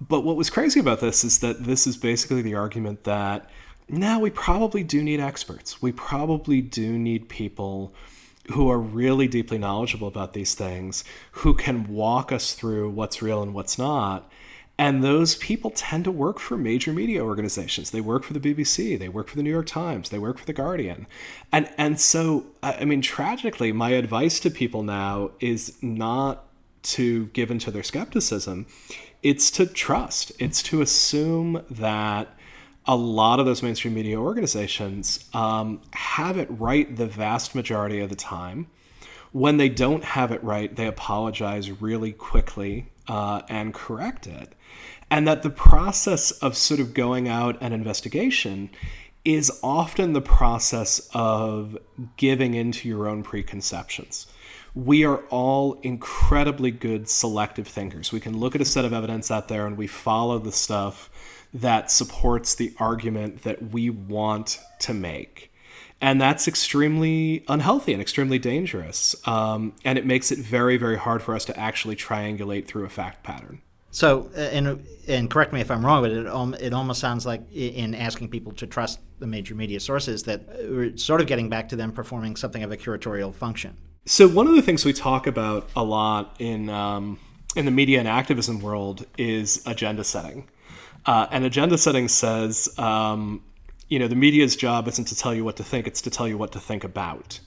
But 0.00 0.20
what 0.20 0.36
was 0.36 0.50
crazy 0.50 0.80
about 0.80 1.00
this 1.00 1.24
is 1.24 1.38
that 1.40 1.64
this 1.64 1.86
is 1.86 1.96
basically 1.96 2.42
the 2.42 2.54
argument 2.54 3.04
that 3.04 3.48
now 3.88 4.18
we 4.18 4.30
probably 4.30 4.82
do 4.82 5.02
need 5.02 5.20
experts. 5.20 5.80
We 5.80 5.92
probably 5.92 6.60
do 6.60 6.98
need 6.98 7.28
people 7.28 7.94
who 8.52 8.70
are 8.70 8.78
really 8.78 9.28
deeply 9.28 9.58
knowledgeable 9.58 10.08
about 10.08 10.32
these 10.32 10.54
things, 10.54 11.04
who 11.32 11.54
can 11.54 11.88
walk 11.88 12.32
us 12.32 12.54
through 12.54 12.90
what's 12.90 13.22
real 13.22 13.42
and 13.42 13.54
what's 13.54 13.78
not. 13.78 14.30
And 14.78 15.02
those 15.02 15.36
people 15.36 15.70
tend 15.70 16.04
to 16.04 16.10
work 16.10 16.38
for 16.38 16.56
major 16.56 16.92
media 16.92 17.24
organizations. 17.24 17.90
They 17.90 18.02
work 18.02 18.24
for 18.24 18.34
the 18.34 18.40
BBC, 18.40 18.98
they 18.98 19.08
work 19.08 19.28
for 19.28 19.36
the 19.36 19.42
New 19.42 19.50
York 19.50 19.66
Times, 19.66 20.10
they 20.10 20.18
work 20.18 20.38
for 20.38 20.44
the 20.44 20.52
Guardian. 20.52 21.06
And 21.50 21.70
and 21.78 21.98
so 21.98 22.46
I 22.62 22.84
mean 22.84 23.00
tragically 23.00 23.72
my 23.72 23.90
advice 23.90 24.38
to 24.40 24.50
people 24.50 24.82
now 24.82 25.30
is 25.40 25.82
not 25.82 26.44
to 26.82 27.26
give 27.28 27.50
into 27.50 27.70
their 27.70 27.82
skepticism. 27.82 28.66
It's 29.22 29.50
to 29.52 29.66
trust. 29.66 30.30
It's 30.38 30.62
to 30.64 30.82
assume 30.82 31.64
that 31.70 32.35
a 32.86 32.96
lot 32.96 33.40
of 33.40 33.46
those 33.46 33.62
mainstream 33.62 33.94
media 33.94 34.18
organizations 34.18 35.28
um, 35.34 35.80
have 35.92 36.38
it 36.38 36.48
right 36.50 36.96
the 36.96 37.06
vast 37.06 37.54
majority 37.54 38.00
of 38.00 38.10
the 38.10 38.16
time. 38.16 38.68
When 39.32 39.56
they 39.56 39.68
don't 39.68 40.04
have 40.04 40.32
it 40.32 40.42
right, 40.42 40.74
they 40.74 40.86
apologize 40.86 41.70
really 41.70 42.12
quickly 42.12 42.88
uh, 43.08 43.42
and 43.48 43.74
correct 43.74 44.26
it. 44.26 44.54
And 45.10 45.26
that 45.28 45.42
the 45.42 45.50
process 45.50 46.30
of 46.30 46.56
sort 46.56 46.80
of 46.80 46.94
going 46.94 47.28
out 47.28 47.60
an 47.60 47.72
investigation 47.72 48.70
is 49.24 49.58
often 49.62 50.12
the 50.12 50.20
process 50.20 51.08
of 51.12 51.76
giving 52.16 52.54
into 52.54 52.88
your 52.88 53.08
own 53.08 53.24
preconceptions. 53.24 54.28
We 54.74 55.04
are 55.04 55.18
all 55.30 55.80
incredibly 55.82 56.70
good 56.70 57.08
selective 57.08 57.66
thinkers. 57.66 58.12
We 58.12 58.20
can 58.20 58.38
look 58.38 58.54
at 58.54 58.60
a 58.60 58.64
set 58.64 58.84
of 58.84 58.92
evidence 58.92 59.30
out 59.30 59.48
there 59.48 59.66
and 59.66 59.76
we 59.76 59.88
follow 59.88 60.38
the 60.38 60.52
stuff 60.52 61.10
that 61.60 61.90
supports 61.90 62.54
the 62.54 62.74
argument 62.78 63.42
that 63.42 63.70
we 63.70 63.90
want 63.90 64.60
to 64.80 64.92
make. 64.92 65.52
And 66.00 66.20
that's 66.20 66.46
extremely 66.46 67.44
unhealthy 67.48 67.92
and 67.94 68.02
extremely 68.02 68.38
dangerous. 68.38 69.16
Um, 69.26 69.72
and 69.84 69.98
it 69.98 70.04
makes 70.04 70.30
it 70.30 70.38
very, 70.38 70.76
very 70.76 70.98
hard 70.98 71.22
for 71.22 71.34
us 71.34 71.46
to 71.46 71.58
actually 71.58 71.96
triangulate 71.96 72.66
through 72.66 72.84
a 72.84 72.90
fact 72.90 73.22
pattern. 73.22 73.62
So, 73.90 74.30
uh, 74.36 74.40
and 74.40 74.86
and 75.08 75.30
correct 75.30 75.54
me 75.54 75.62
if 75.62 75.70
I'm 75.70 75.84
wrong, 75.84 76.02
but 76.02 76.10
it 76.10 76.26
it 76.62 76.74
almost 76.74 77.00
sounds 77.00 77.24
like 77.24 77.50
in 77.50 77.94
asking 77.94 78.28
people 78.28 78.52
to 78.52 78.66
trust 78.66 79.00
the 79.20 79.26
major 79.26 79.54
media 79.54 79.80
sources 79.80 80.24
that 80.24 80.46
we're 80.68 80.94
sort 80.98 81.22
of 81.22 81.26
getting 81.26 81.48
back 81.48 81.70
to 81.70 81.76
them 81.76 81.92
performing 81.92 82.36
something 82.36 82.62
of 82.62 82.70
a 82.70 82.76
curatorial 82.76 83.34
function. 83.34 83.74
So, 84.04 84.28
one 84.28 84.46
of 84.46 84.54
the 84.54 84.60
things 84.60 84.84
we 84.84 84.92
talk 84.92 85.26
about 85.26 85.70
a 85.74 85.82
lot 85.82 86.36
in 86.38 86.68
um, 86.68 87.18
in 87.54 87.64
the 87.64 87.70
media 87.70 87.98
and 87.98 88.06
activism 88.06 88.60
world 88.60 89.06
is 89.16 89.62
agenda 89.64 90.04
setting. 90.04 90.46
Uh, 91.06 91.28
and 91.30 91.44
agenda 91.44 91.78
setting 91.78 92.08
says, 92.08 92.68
um, 92.78 93.42
you 93.88 93.98
know, 93.98 94.08
the 94.08 94.16
media's 94.16 94.56
job 94.56 94.88
isn't 94.88 95.06
to 95.06 95.16
tell 95.16 95.34
you 95.34 95.44
what 95.44 95.56
to 95.56 95.64
think; 95.64 95.86
it's 95.86 96.02
to 96.02 96.10
tell 96.10 96.26
you 96.26 96.36
what 96.36 96.52
to 96.52 96.60
think 96.60 96.82
about. 96.82 97.40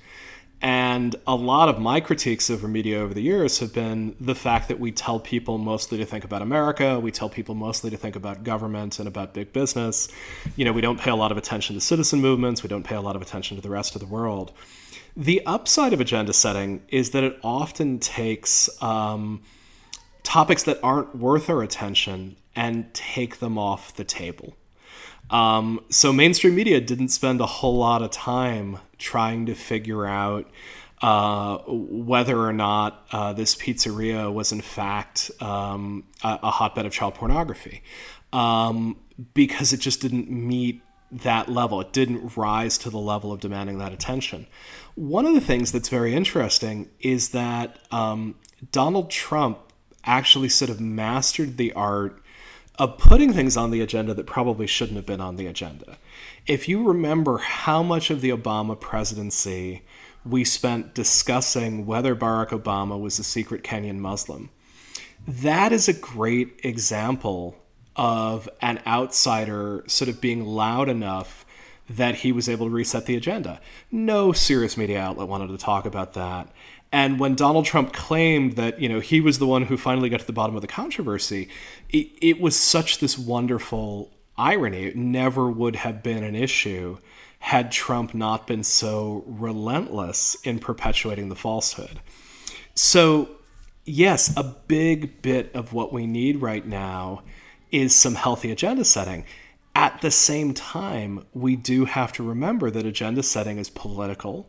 And 0.62 1.16
a 1.26 1.36
lot 1.36 1.70
of 1.70 1.80
my 1.80 2.02
critiques 2.02 2.50
of 2.50 2.64
media 2.64 3.00
over 3.00 3.14
the 3.14 3.22
years 3.22 3.60
have 3.60 3.74
been 3.74 4.16
the 4.20 4.36
fact 4.36 4.68
that 4.68 4.78
we 4.78 4.92
tell 4.92 5.18
people 5.20 5.58
mostly 5.58 5.98
to 6.00 6.06
think 6.06 6.26
about 6.26 6.42
America, 6.42 7.00
we 7.00 7.12
tell 7.12 7.30
people 7.30 7.56
mostly 7.56 7.90
to 7.90 7.98
think 7.98 8.18
about 8.18 8.44
government 8.44 9.00
and 9.00 9.08
about 9.08 9.34
big 9.34 9.54
business. 9.54 10.10
You 10.58 10.66
know, 10.66 10.74
we 10.74 10.82
don't 10.82 11.00
pay 11.00 11.12
a 11.12 11.16
lot 11.16 11.32
of 11.32 11.38
attention 11.38 11.76
to 11.76 11.82
citizen 11.82 12.20
movements, 12.20 12.62
we 12.62 12.68
don't 12.68 12.84
pay 12.84 12.96
a 12.96 13.02
lot 13.02 13.16
of 13.16 13.22
attention 13.22 13.56
to 13.56 13.64
the 13.64 13.70
rest 13.70 13.96
of 13.96 14.02
the 14.02 14.08
world. 14.08 14.52
The 15.16 15.46
upside 15.46 15.94
of 15.94 16.02
agenda 16.02 16.34
setting 16.34 16.82
is 16.90 17.12
that 17.12 17.24
it 17.24 17.40
often 17.42 18.00
takes 18.00 18.70
um, 18.82 19.42
topics 20.24 20.64
that 20.64 20.80
aren't 20.84 21.16
worth 21.16 21.50
our 21.50 21.64
attention 21.64 22.36
and 22.60 22.94
take 22.94 23.40
them 23.40 23.58
off 23.58 23.96
the 23.96 24.04
table. 24.04 24.54
Um, 25.30 25.80
so 25.90 26.12
mainstream 26.12 26.56
media 26.56 26.82
didn't 26.82 27.08
spend 27.08 27.40
a 27.40 27.46
whole 27.46 27.78
lot 27.78 28.02
of 28.02 28.12
time 28.12 28.80
trying 28.98 29.46
to 29.46 29.56
figure 29.56 30.06
out 30.06 30.46
uh, 31.02 31.60
whether 31.68 32.38
or 32.38 32.52
not 32.52 33.06
uh, 33.14 33.32
this 33.32 33.56
pizzeria 33.56 34.32
was 34.32 34.52
in 34.52 34.60
fact 34.60 35.32
um, 35.40 36.04
a, 36.22 36.40
a, 36.44 36.52
hotbed 36.52 36.86
of 36.86 36.92
child 36.92 37.16
pornography, 37.16 37.82
um, 38.34 38.98
because 39.34 39.72
it 39.72 39.80
just 39.80 40.02
didn't 40.02 40.30
meet 40.30 40.82
that 41.10 41.48
level. 41.48 41.80
It 41.80 41.94
didn't 41.94 42.36
rise 42.36 42.78
to 42.80 42.90
the 42.90 42.98
level 42.98 43.32
of 43.32 43.40
demanding 43.40 43.78
that 43.78 43.94
attention. 43.94 44.48
One 44.96 45.26
of 45.26 45.34
the 45.34 45.42
things 45.42 45.72
that's 45.72 45.88
very 45.88 46.14
interesting 46.14 46.90
is 47.00 47.30
that 47.30 47.80
um, 47.92 48.36
Donald 48.74 49.10
Trump 49.10 49.60
actually 50.04 50.50
sort 50.50 50.70
of 50.70 50.82
mastered 50.82 51.56
the 51.56 51.72
art 51.72 52.22
of 52.80 52.98
putting 52.98 53.34
things 53.34 53.58
on 53.58 53.72
the 53.72 53.82
agenda 53.82 54.14
that 54.14 54.26
probably 54.26 54.66
shouldn't 54.66 54.96
have 54.96 55.06
been 55.06 55.20
on 55.20 55.36
the 55.36 55.46
agenda. 55.46 55.98
If 56.48 56.70
you 56.70 56.88
remember 56.88 57.38
how 57.38 57.84
much 57.84 58.10
of 58.10 58.22
the 58.22 58.30
Obama 58.30 58.80
presidency 58.80 59.84
we 60.26 60.46
spent 60.46 60.96
discussing 60.96 61.86
whether 61.86 62.16
Barack 62.16 62.50
Obama 62.50 63.00
was 63.00 63.20
a 63.20 63.24
secret 63.24 63.64
Kenyan 63.64 63.98
Muslim, 63.98 64.50
that 65.28 65.74
is 65.74 65.90
a 65.90 65.94
great 65.94 66.62
example 66.64 67.58
of 67.98 68.48
an 68.62 68.82
outsider 68.88 69.84
sort 69.88 70.08
of 70.08 70.22
being 70.22 70.46
loud 70.46 70.88
enough 70.88 71.46
that 71.90 72.16
he 72.16 72.32
was 72.32 72.48
able 72.48 72.68
to 72.68 72.74
reset 72.74 73.08
the 73.08 73.16
agenda. 73.16 73.60
No 73.92 74.32
serious 74.32 74.78
media 74.78 75.02
outlet 75.02 75.28
wanted 75.28 75.48
to 75.48 75.58
talk 75.58 75.86
about 75.86 76.14
that. 76.14 76.48
And 76.92 77.20
when 77.20 77.36
Donald 77.36 77.66
Trump 77.66 77.94
claimed 77.94 78.54
that 78.54 78.82
you 78.82 78.90
know 78.90 79.00
he 79.00 79.22
was 79.22 79.40
the 79.40 79.48
one 79.48 79.64
who 79.64 79.78
finally 79.78 80.10
got 80.10 80.22
to 80.22 80.26
the 80.26 80.34
bottom 80.34 80.56
of 80.56 80.62
the 80.62 80.68
controversy, 80.68 81.50
it, 81.90 82.10
it 82.22 82.42
was 82.42 82.56
such 82.56 83.00
this 83.00 83.18
wonderful 83.18 84.12
irony. 84.38 84.86
It 84.86 84.96
never 84.96 85.50
would 85.50 85.76
have 85.76 86.02
been 86.02 86.24
an 86.24 86.36
issue 86.36 86.98
had 87.40 87.72
Trump 87.72 88.14
not 88.14 88.48
been 88.48 88.64
so 88.64 89.24
relentless 89.26 90.36
in 90.44 90.60
perpetuating 90.60 91.30
the 91.30 91.36
falsehood. 91.36 92.00
So, 92.76 93.30
yes, 93.86 94.36
a 94.36 94.44
big 94.44 95.22
bit 95.22 95.54
of 95.56 95.74
what 95.74 95.94
we 95.94 96.06
need 96.06 96.42
right 96.42 96.66
now 96.66 97.24
is 97.72 97.96
some 97.96 98.16
healthy 98.16 98.52
agenda 98.52 98.84
setting. 98.84 99.26
At 99.74 100.02
the 100.02 100.12
same 100.12 100.54
time, 100.54 101.26
we 101.34 101.56
do 101.56 101.86
have 101.86 102.12
to 102.14 102.24
remember 102.24 102.70
that 102.72 102.86
agenda 102.86 103.24
setting 103.24 103.58
is 103.58 103.70
political 103.70 104.48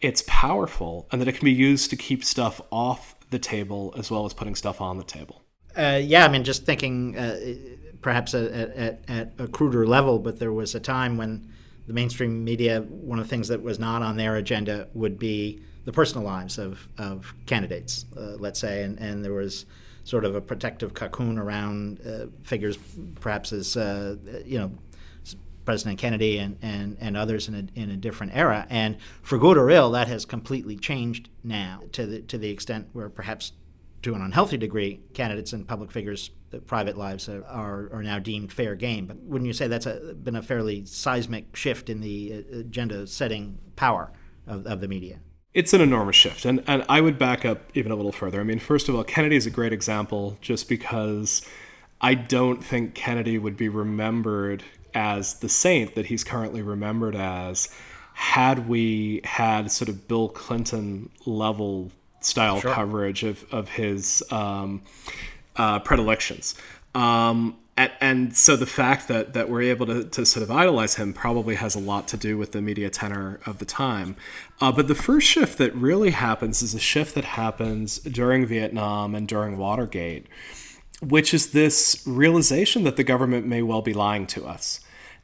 it's 0.00 0.22
powerful 0.26 1.06
and 1.10 1.20
that 1.20 1.28
it 1.28 1.32
can 1.32 1.44
be 1.44 1.52
used 1.52 1.90
to 1.90 1.96
keep 1.96 2.24
stuff 2.24 2.60
off 2.70 3.16
the 3.30 3.38
table 3.38 3.94
as 3.98 4.10
well 4.10 4.24
as 4.26 4.34
putting 4.34 4.54
stuff 4.54 4.80
on 4.80 4.98
the 4.98 5.04
table. 5.04 5.42
Uh, 5.76 6.00
yeah, 6.02 6.24
I 6.24 6.28
mean, 6.28 6.42
just 6.42 6.64
thinking 6.64 7.16
uh, 7.16 7.38
perhaps 8.00 8.34
at, 8.34 8.50
at, 8.50 9.00
at, 9.08 9.32
a 9.38 9.46
cruder 9.46 9.86
level, 9.86 10.18
but 10.18 10.38
there 10.38 10.52
was 10.52 10.74
a 10.74 10.80
time 10.80 11.16
when 11.16 11.52
the 11.86 11.92
mainstream 11.92 12.44
media, 12.44 12.80
one 12.82 13.18
of 13.18 13.26
the 13.26 13.30
things 13.30 13.48
that 13.48 13.62
was 13.62 13.78
not 13.78 14.02
on 14.02 14.16
their 14.16 14.36
agenda 14.36 14.88
would 14.94 15.18
be 15.18 15.60
the 15.84 15.92
personal 15.92 16.24
lives 16.24 16.58
of, 16.58 16.88
of 16.98 17.32
candidates, 17.46 18.04
uh, 18.16 18.36
let's 18.38 18.60
say, 18.60 18.82
and, 18.82 18.98
and 18.98 19.24
there 19.24 19.32
was 19.32 19.66
sort 20.04 20.24
of 20.24 20.34
a 20.34 20.40
protective 20.40 20.94
cocoon 20.94 21.38
around 21.38 22.00
uh, 22.06 22.26
figures 22.42 22.78
perhaps 23.20 23.52
as, 23.52 23.76
uh, 23.76 24.16
you 24.44 24.58
know, 24.58 24.72
President 25.64 25.98
Kennedy 25.98 26.38
and, 26.38 26.58
and, 26.62 26.96
and 27.00 27.16
others 27.16 27.48
in 27.48 27.54
a, 27.54 27.80
in 27.80 27.90
a 27.90 27.96
different 27.96 28.34
era. 28.34 28.66
And 28.70 28.96
for 29.22 29.38
good 29.38 29.56
or 29.56 29.70
ill, 29.70 29.90
that 29.92 30.08
has 30.08 30.24
completely 30.24 30.76
changed 30.76 31.28
now 31.44 31.82
to 31.92 32.06
the, 32.06 32.20
to 32.22 32.38
the 32.38 32.50
extent 32.50 32.88
where 32.92 33.08
perhaps 33.08 33.52
to 34.02 34.14
an 34.14 34.22
unhealthy 34.22 34.56
degree, 34.56 35.00
candidates 35.12 35.52
and 35.52 35.68
public 35.68 35.92
figures' 35.92 36.30
private 36.66 36.96
lives 36.96 37.28
are, 37.28 37.90
are 37.92 38.02
now 38.02 38.18
deemed 38.18 38.52
fair 38.52 38.74
game. 38.74 39.06
But 39.06 39.18
wouldn't 39.22 39.46
you 39.46 39.52
say 39.52 39.68
that's 39.68 39.86
a, 39.86 40.14
been 40.14 40.36
a 40.36 40.42
fairly 40.42 40.84
seismic 40.86 41.54
shift 41.54 41.90
in 41.90 42.00
the 42.00 42.44
uh, 42.52 42.58
agenda 42.58 43.06
setting 43.06 43.58
power 43.76 44.10
of, 44.46 44.66
of 44.66 44.80
the 44.80 44.88
media? 44.88 45.20
It's 45.52 45.74
an 45.74 45.80
enormous 45.80 46.16
shift. 46.16 46.44
And, 46.44 46.62
and 46.66 46.84
I 46.88 47.00
would 47.00 47.18
back 47.18 47.44
up 47.44 47.60
even 47.74 47.92
a 47.92 47.96
little 47.96 48.12
further. 48.12 48.40
I 48.40 48.44
mean, 48.44 48.58
first 48.58 48.88
of 48.88 48.94
all, 48.94 49.04
Kennedy 49.04 49.36
is 49.36 49.46
a 49.46 49.50
great 49.50 49.72
example 49.72 50.38
just 50.40 50.68
because 50.68 51.42
I 52.00 52.14
don't 52.14 52.64
think 52.64 52.94
Kennedy 52.94 53.36
would 53.36 53.56
be 53.56 53.68
remembered 53.68 54.62
as 54.94 55.34
the 55.40 55.48
saint 55.48 55.94
that 55.94 56.06
he's 56.06 56.24
currently 56.24 56.62
remembered 56.62 57.16
as 57.16 57.68
had 58.14 58.68
we 58.68 59.20
had 59.24 59.70
sort 59.70 59.88
of 59.88 60.06
Bill 60.06 60.28
Clinton 60.28 61.08
level 61.24 61.90
style 62.20 62.60
sure. 62.60 62.72
coverage 62.72 63.24
of, 63.24 63.44
of 63.52 63.70
his 63.70 64.22
um, 64.30 64.82
uh, 65.56 65.78
predilections. 65.80 66.54
Um, 66.94 67.56
and, 67.76 67.92
and, 68.00 68.36
so 68.36 68.56
the 68.56 68.66
fact 68.66 69.08
that, 69.08 69.32
that 69.32 69.48
we're 69.48 69.62
able 69.62 69.86
to, 69.86 70.04
to 70.04 70.26
sort 70.26 70.42
of 70.42 70.50
idolize 70.50 70.96
him 70.96 71.14
probably 71.14 71.54
has 71.54 71.74
a 71.74 71.78
lot 71.78 72.08
to 72.08 72.18
do 72.18 72.36
with 72.36 72.52
the 72.52 72.60
media 72.60 72.90
tenor 72.90 73.40
of 73.46 73.58
the 73.58 73.64
time. 73.64 74.16
Uh, 74.60 74.70
but 74.70 74.86
the 74.86 74.94
first 74.94 75.26
shift 75.26 75.56
that 75.58 75.74
really 75.74 76.10
happens 76.10 76.62
is 76.62 76.74
a 76.74 76.80
shift 76.80 77.14
that 77.14 77.24
happens 77.24 77.98
during 78.00 78.44
Vietnam 78.44 79.14
and 79.14 79.26
during 79.26 79.56
Watergate, 79.56 80.26
which 81.00 81.32
is 81.34 81.52
this 81.52 82.02
realization 82.06 82.84
that 82.84 82.96
the 82.96 83.04
government 83.04 83.46
may 83.46 83.62
well 83.62 83.82
be 83.82 83.94
lying 83.94 84.26
to 84.28 84.46
us 84.46 84.80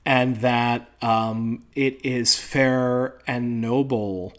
and 0.06 0.36
that 0.36 0.88
um, 1.02 1.64
it 1.74 2.02
is 2.06 2.38
fair 2.38 3.20
and 3.26 3.60
noble 3.60 4.32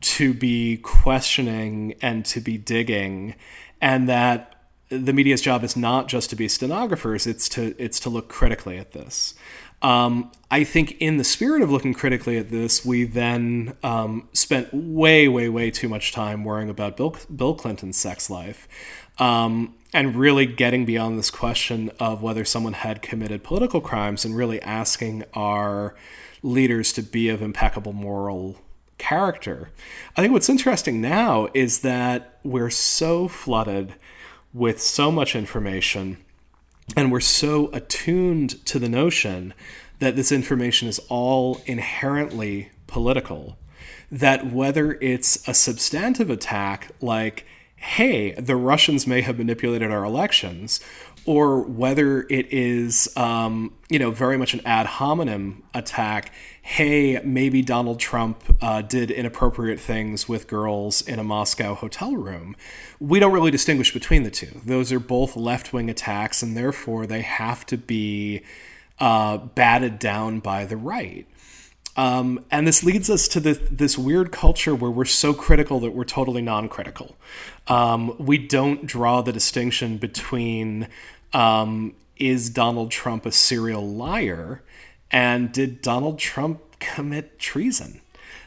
to 0.00 0.32
be 0.32 0.78
questioning 0.78 1.94
and 2.00 2.24
to 2.24 2.40
be 2.40 2.56
digging, 2.56 3.34
and 3.82 4.08
that 4.08 4.56
the 4.88 5.12
media's 5.12 5.42
job 5.42 5.62
is 5.62 5.76
not 5.76 6.08
just 6.08 6.30
to 6.30 6.36
be 6.36 6.48
stenographers; 6.48 7.26
it's 7.26 7.50
to 7.50 7.74
it's 7.78 8.00
to 8.00 8.08
look 8.08 8.30
critically 8.30 8.78
at 8.78 8.92
this. 8.92 9.34
Um, 9.82 10.30
I 10.50 10.64
think, 10.64 10.92
in 11.00 11.16
the 11.16 11.24
spirit 11.24 11.62
of 11.62 11.70
looking 11.70 11.94
critically 11.94 12.36
at 12.36 12.50
this, 12.50 12.84
we 12.84 13.04
then 13.04 13.76
um, 13.82 14.28
spent 14.32 14.72
way, 14.72 15.26
way, 15.26 15.48
way 15.48 15.70
too 15.70 15.88
much 15.88 16.12
time 16.12 16.44
worrying 16.44 16.68
about 16.68 16.98
Bill, 16.98 17.16
Bill 17.34 17.54
Clinton's 17.54 17.96
sex 17.96 18.28
life. 18.28 18.68
Um, 19.20 19.74
and 19.92 20.14
really 20.14 20.46
getting 20.46 20.84
beyond 20.84 21.18
this 21.18 21.30
question 21.30 21.90
of 21.98 22.22
whether 22.22 22.44
someone 22.44 22.74
had 22.74 23.02
committed 23.02 23.42
political 23.42 23.80
crimes 23.80 24.24
and 24.24 24.36
really 24.36 24.62
asking 24.62 25.24
our 25.34 25.94
leaders 26.42 26.92
to 26.92 27.02
be 27.02 27.28
of 27.28 27.42
impeccable 27.42 27.92
moral 27.92 28.56
character. 28.98 29.70
I 30.16 30.20
think 30.20 30.32
what's 30.32 30.48
interesting 30.48 31.00
now 31.00 31.48
is 31.54 31.80
that 31.80 32.38
we're 32.44 32.70
so 32.70 33.28
flooded 33.28 33.94
with 34.52 34.80
so 34.80 35.10
much 35.10 35.34
information 35.34 36.18
and 36.96 37.10
we're 37.10 37.20
so 37.20 37.70
attuned 37.72 38.64
to 38.66 38.78
the 38.78 38.88
notion 38.88 39.54
that 40.00 40.16
this 40.16 40.32
information 40.32 40.88
is 40.88 40.98
all 41.08 41.60
inherently 41.66 42.70
political 42.86 43.56
that 44.10 44.52
whether 44.52 44.94
it's 44.94 45.46
a 45.48 45.54
substantive 45.54 46.30
attack 46.30 46.90
like 47.00 47.46
hey, 47.80 48.32
the 48.32 48.56
Russians 48.56 49.06
may 49.06 49.22
have 49.22 49.38
manipulated 49.38 49.90
our 49.90 50.04
elections, 50.04 50.80
or 51.24 51.62
whether 51.62 52.26
it 52.28 52.46
is, 52.52 53.08
um, 53.16 53.72
you 53.88 53.98
know, 53.98 54.10
very 54.10 54.36
much 54.36 54.52
an 54.52 54.60
ad 54.66 54.84
hominem 54.84 55.62
attack. 55.72 56.30
Hey, 56.60 57.20
maybe 57.24 57.62
Donald 57.62 57.98
Trump 57.98 58.44
uh, 58.60 58.82
did 58.82 59.10
inappropriate 59.10 59.80
things 59.80 60.28
with 60.28 60.46
girls 60.46 61.00
in 61.00 61.18
a 61.18 61.24
Moscow 61.24 61.74
hotel 61.74 62.14
room. 62.14 62.54
We 63.00 63.18
don't 63.18 63.32
really 63.32 63.50
distinguish 63.50 63.94
between 63.94 64.24
the 64.24 64.30
two. 64.30 64.60
Those 64.64 64.92
are 64.92 65.00
both 65.00 65.34
left 65.34 65.72
wing 65.72 65.88
attacks, 65.88 66.42
and 66.42 66.54
therefore 66.54 67.06
they 67.06 67.22
have 67.22 67.64
to 67.66 67.78
be 67.78 68.42
uh, 68.98 69.38
batted 69.38 69.98
down 69.98 70.40
by 70.40 70.66
the 70.66 70.76
right. 70.76 71.26
Um, 71.96 72.44
and 72.50 72.66
this 72.66 72.84
leads 72.84 73.10
us 73.10 73.28
to 73.28 73.40
the, 73.40 73.54
this 73.70 73.98
weird 73.98 74.32
culture 74.32 74.74
where 74.74 74.90
we're 74.90 75.04
so 75.04 75.34
critical 75.34 75.80
that 75.80 75.90
we're 75.90 76.04
totally 76.04 76.42
non 76.42 76.68
critical. 76.68 77.16
Um, 77.66 78.14
we 78.18 78.38
don't 78.38 78.86
draw 78.86 79.22
the 79.22 79.32
distinction 79.32 79.98
between 79.98 80.88
um, 81.32 81.94
is 82.16 82.50
Donald 82.50 82.90
Trump 82.90 83.26
a 83.26 83.32
serial 83.32 83.86
liar 83.86 84.62
and 85.10 85.52
did 85.52 85.82
Donald 85.82 86.18
Trump 86.18 86.78
commit 86.78 87.38
treason? 87.38 88.00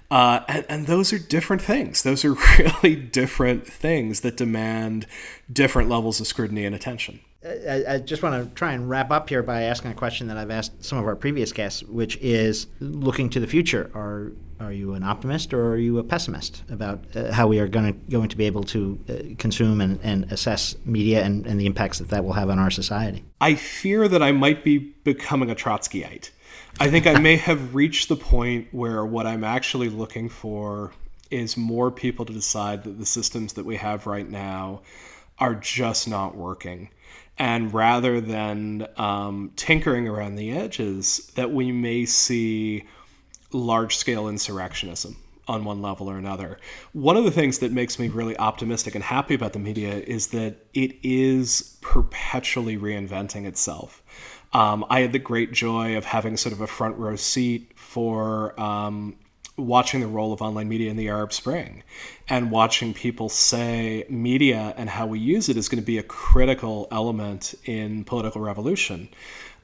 Uh, 0.09 0.43
and, 0.47 0.65
and, 0.69 0.87
those 0.87 1.11
are 1.11 1.17
different 1.17 1.61
things. 1.61 2.03
Those 2.03 2.23
are 2.23 2.35
really 2.59 2.95
different 2.95 3.65
things 3.65 4.21
that 4.21 4.37
demand 4.37 5.07
different 5.51 5.89
levels 5.89 6.19
of 6.19 6.27
scrutiny 6.27 6.65
and 6.65 6.75
attention. 6.75 7.19
I, 7.45 7.83
I, 7.87 7.97
just 7.97 8.23
want 8.23 8.41
to 8.41 8.55
try 8.55 8.71
and 8.71 8.89
wrap 8.89 9.11
up 9.11 9.27
here 9.27 9.43
by 9.43 9.63
asking 9.63 9.91
a 9.91 9.95
question 9.95 10.27
that 10.27 10.37
I've 10.37 10.51
asked 10.51 10.83
some 10.83 10.97
of 10.97 11.05
our 11.05 11.15
previous 11.15 11.51
guests, 11.51 11.83
which 11.83 12.17
is 12.17 12.67
looking 12.79 13.29
to 13.31 13.39
the 13.39 13.47
future. 13.47 13.91
Are 13.93 14.31
are 14.59 14.71
you 14.71 14.93
an 14.93 15.03
optimist 15.03 15.53
or 15.53 15.71
are 15.71 15.77
you 15.77 15.97
a 15.97 16.03
pessimist 16.03 16.63
about 16.69 17.03
uh, 17.15 17.33
how 17.33 17.47
we 17.47 17.59
are 17.59 17.67
going 17.67 17.93
to 17.93 18.11
going 18.11 18.29
to 18.29 18.37
be 18.37 18.45
able 18.45 18.63
to 18.63 18.97
uh, 19.09 19.35
consume 19.37 19.81
and, 19.81 19.99
and 20.03 20.31
assess 20.31 20.75
media 20.85 21.23
and, 21.23 21.45
and 21.45 21.59
the 21.59 21.65
impacts 21.65 21.99
that 21.99 22.09
that 22.09 22.23
will 22.23 22.33
have 22.33 22.49
on 22.49 22.59
our 22.59 22.71
society? 22.71 23.25
I 23.41 23.55
fear 23.55 24.07
that 24.07 24.23
I 24.23 24.31
might 24.31 24.63
be 24.63 24.77
becoming 24.77 25.51
a 25.51 25.55
Trotskyite. 25.55 26.29
I 26.79 26.89
think 26.89 27.05
I 27.07 27.19
may 27.19 27.35
have 27.35 27.75
reached 27.75 28.09
the 28.09 28.15
point 28.15 28.69
where 28.71 29.05
what 29.05 29.27
I'm 29.27 29.43
actually 29.43 29.89
looking 29.89 30.29
for 30.29 30.91
is 31.29 31.57
more 31.57 31.91
people 31.91 32.25
to 32.25 32.33
decide 32.33 32.83
that 32.83 32.99
the 32.99 33.05
systems 33.05 33.53
that 33.53 33.65
we 33.65 33.75
have 33.75 34.07
right 34.07 34.27
now 34.27 34.81
are 35.39 35.55
just 35.55 36.07
not 36.07 36.35
working 36.35 36.89
and 37.37 37.73
rather 37.73 38.21
than 38.21 38.87
um, 38.97 39.51
tinkering 39.55 40.07
around 40.07 40.35
the 40.35 40.51
edges, 40.51 41.31
that 41.35 41.51
we 41.51 41.71
may 41.71 42.05
see 42.05 42.85
large 43.51 43.95
scale 43.95 44.25
insurrectionism 44.25 45.15
on 45.47 45.65
one 45.65 45.81
level 45.81 46.09
or 46.09 46.17
another. 46.17 46.57
One 46.93 47.17
of 47.17 47.25
the 47.25 47.31
things 47.31 47.59
that 47.59 47.71
makes 47.71 47.99
me 47.99 48.07
really 48.07 48.37
optimistic 48.37 48.95
and 48.95 49.03
happy 49.03 49.33
about 49.33 49.53
the 49.53 49.59
media 49.59 49.95
is 49.95 50.27
that 50.27 50.55
it 50.73 50.95
is 51.03 51.77
perpetually 51.81 52.77
reinventing 52.77 53.45
itself. 53.45 54.01
Um, 54.53 54.85
I 54.89 55.01
had 55.01 55.11
the 55.11 55.19
great 55.19 55.51
joy 55.51 55.97
of 55.97 56.05
having 56.05 56.37
sort 56.37 56.53
of 56.53 56.61
a 56.61 56.67
front 56.67 56.97
row 56.97 57.15
seat 57.15 57.71
for 57.75 58.59
um, 58.59 59.15
watching 59.57 60.01
the 60.01 60.07
role 60.07 60.33
of 60.33 60.41
online 60.41 60.67
media 60.67 60.89
in 60.89 60.97
the 60.97 61.07
Arab 61.09 61.31
Spring 61.31 61.83
and 62.27 62.49
watching 62.49 62.93
people 62.93 63.29
say 63.29 64.05
media 64.09 64.73
and 64.77 64.89
how 64.89 65.05
we 65.05 65.19
use 65.19 65.49
it 65.49 65.57
is 65.57 65.69
going 65.69 65.81
to 65.81 65.85
be 65.85 65.97
a 65.97 66.03
critical 66.03 66.87
element 66.91 67.53
in 67.65 68.03
political 68.03 68.41
revolution. 68.41 69.09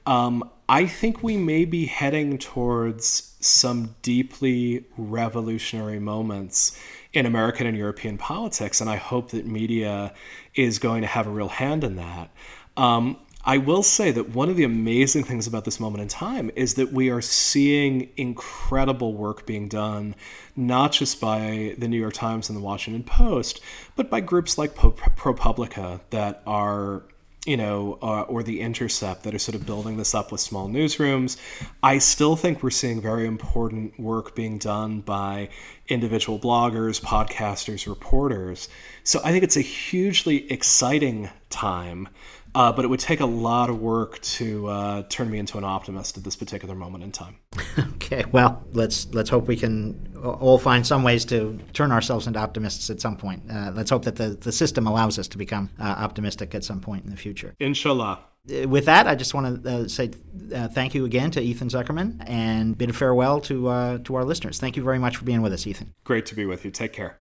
Um, 0.06 0.48
I 0.68 0.86
think 0.86 1.22
we 1.22 1.36
may 1.36 1.64
be 1.64 1.86
heading 1.86 2.38
towards 2.38 3.36
some 3.40 3.96
deeply 4.02 4.84
revolutionary 4.96 5.98
moments 5.98 6.78
in 7.12 7.26
American 7.26 7.66
and 7.66 7.76
European 7.76 8.16
politics, 8.16 8.80
and 8.80 8.88
I 8.88 8.96
hope 8.96 9.30
that 9.30 9.46
media 9.46 10.14
is 10.54 10.78
going 10.78 11.02
to 11.02 11.08
have 11.08 11.26
a 11.26 11.30
real 11.30 11.48
hand 11.48 11.82
in 11.82 11.96
that. 11.96 12.30
Um, 12.76 13.18
I 13.44 13.56
will 13.56 13.82
say 13.82 14.10
that 14.10 14.30
one 14.30 14.50
of 14.50 14.56
the 14.56 14.64
amazing 14.64 15.24
things 15.24 15.46
about 15.46 15.64
this 15.64 15.80
moment 15.80 16.02
in 16.02 16.08
time 16.08 16.50
is 16.56 16.74
that 16.74 16.92
we 16.92 17.08
are 17.08 17.22
seeing 17.22 18.10
incredible 18.16 19.14
work 19.14 19.46
being 19.46 19.66
done, 19.66 20.14
not 20.56 20.92
just 20.92 21.20
by 21.20 21.74
the 21.78 21.88
New 21.88 21.98
York 21.98 22.12
Times 22.12 22.50
and 22.50 22.58
the 22.58 22.62
Washington 22.62 23.02
Post, 23.02 23.60
but 23.96 24.10
by 24.10 24.20
groups 24.20 24.58
like 24.58 24.74
ProPublica 24.74 26.00
that 26.10 26.42
are 26.46 27.02
you 27.46 27.56
know, 27.56 27.98
uh, 28.02 28.22
or 28.22 28.42
the 28.42 28.60
Intercept 28.60 29.22
that 29.22 29.34
are 29.34 29.38
sort 29.38 29.54
of 29.54 29.64
building 29.64 29.96
this 29.96 30.14
up 30.14 30.30
with 30.30 30.42
small 30.42 30.68
newsrooms. 30.68 31.38
I 31.82 31.96
still 31.96 32.36
think 32.36 32.62
we're 32.62 32.68
seeing 32.70 33.00
very 33.00 33.26
important 33.26 33.98
work 33.98 34.34
being 34.34 34.58
done 34.58 35.00
by 35.00 35.48
individual 35.88 36.38
bloggers, 36.38 37.00
podcasters, 37.00 37.88
reporters. 37.88 38.68
So 39.04 39.20
I 39.24 39.32
think 39.32 39.42
it's 39.42 39.56
a 39.56 39.62
hugely 39.62 40.50
exciting 40.52 41.30
time 41.48 42.08
uh, 42.54 42.72
but 42.72 42.84
it 42.84 42.88
would 42.88 43.00
take 43.00 43.20
a 43.20 43.26
lot 43.26 43.70
of 43.70 43.80
work 43.80 44.20
to 44.20 44.66
uh, 44.66 45.02
turn 45.08 45.30
me 45.30 45.38
into 45.38 45.58
an 45.58 45.64
optimist 45.64 46.16
at 46.16 46.24
this 46.24 46.36
particular 46.36 46.74
moment 46.74 47.04
in 47.04 47.12
time. 47.12 47.36
okay, 47.94 48.24
well, 48.32 48.64
let's 48.72 49.06
let's 49.12 49.30
hope 49.30 49.46
we 49.46 49.56
can 49.56 50.16
all 50.22 50.58
find 50.58 50.86
some 50.86 51.02
ways 51.02 51.24
to 51.26 51.58
turn 51.72 51.92
ourselves 51.92 52.26
into 52.26 52.38
optimists 52.38 52.90
at 52.90 53.00
some 53.00 53.16
point. 53.16 53.42
Uh, 53.50 53.72
let's 53.74 53.90
hope 53.90 54.04
that 54.04 54.16
the, 54.16 54.30
the 54.30 54.52
system 54.52 54.86
allows 54.86 55.18
us 55.18 55.28
to 55.28 55.38
become 55.38 55.70
uh, 55.78 55.84
optimistic 55.84 56.54
at 56.54 56.64
some 56.64 56.80
point 56.80 57.04
in 57.04 57.10
the 57.10 57.16
future. 57.16 57.54
Inshallah. 57.60 58.20
Uh, 58.50 58.66
with 58.68 58.86
that, 58.86 59.06
I 59.06 59.14
just 59.14 59.34
want 59.34 59.62
to 59.62 59.70
uh, 59.70 59.88
say 59.88 60.08
thank 60.08 60.94
you 60.94 61.04
again 61.04 61.30
to 61.32 61.40
Ethan 61.40 61.68
Zuckerman 61.68 62.22
and 62.26 62.76
bid 62.76 62.96
farewell 62.96 63.40
to 63.42 63.98
to 64.04 64.14
our 64.14 64.24
listeners. 64.24 64.58
Thank 64.58 64.76
you 64.76 64.82
very 64.82 64.98
much 64.98 65.16
for 65.16 65.24
being 65.24 65.42
with 65.42 65.52
us, 65.52 65.66
Ethan. 65.66 65.94
Great 66.04 66.26
to 66.26 66.34
be 66.34 66.46
with 66.46 66.64
you. 66.64 66.70
Take 66.70 66.92
care. 66.92 67.20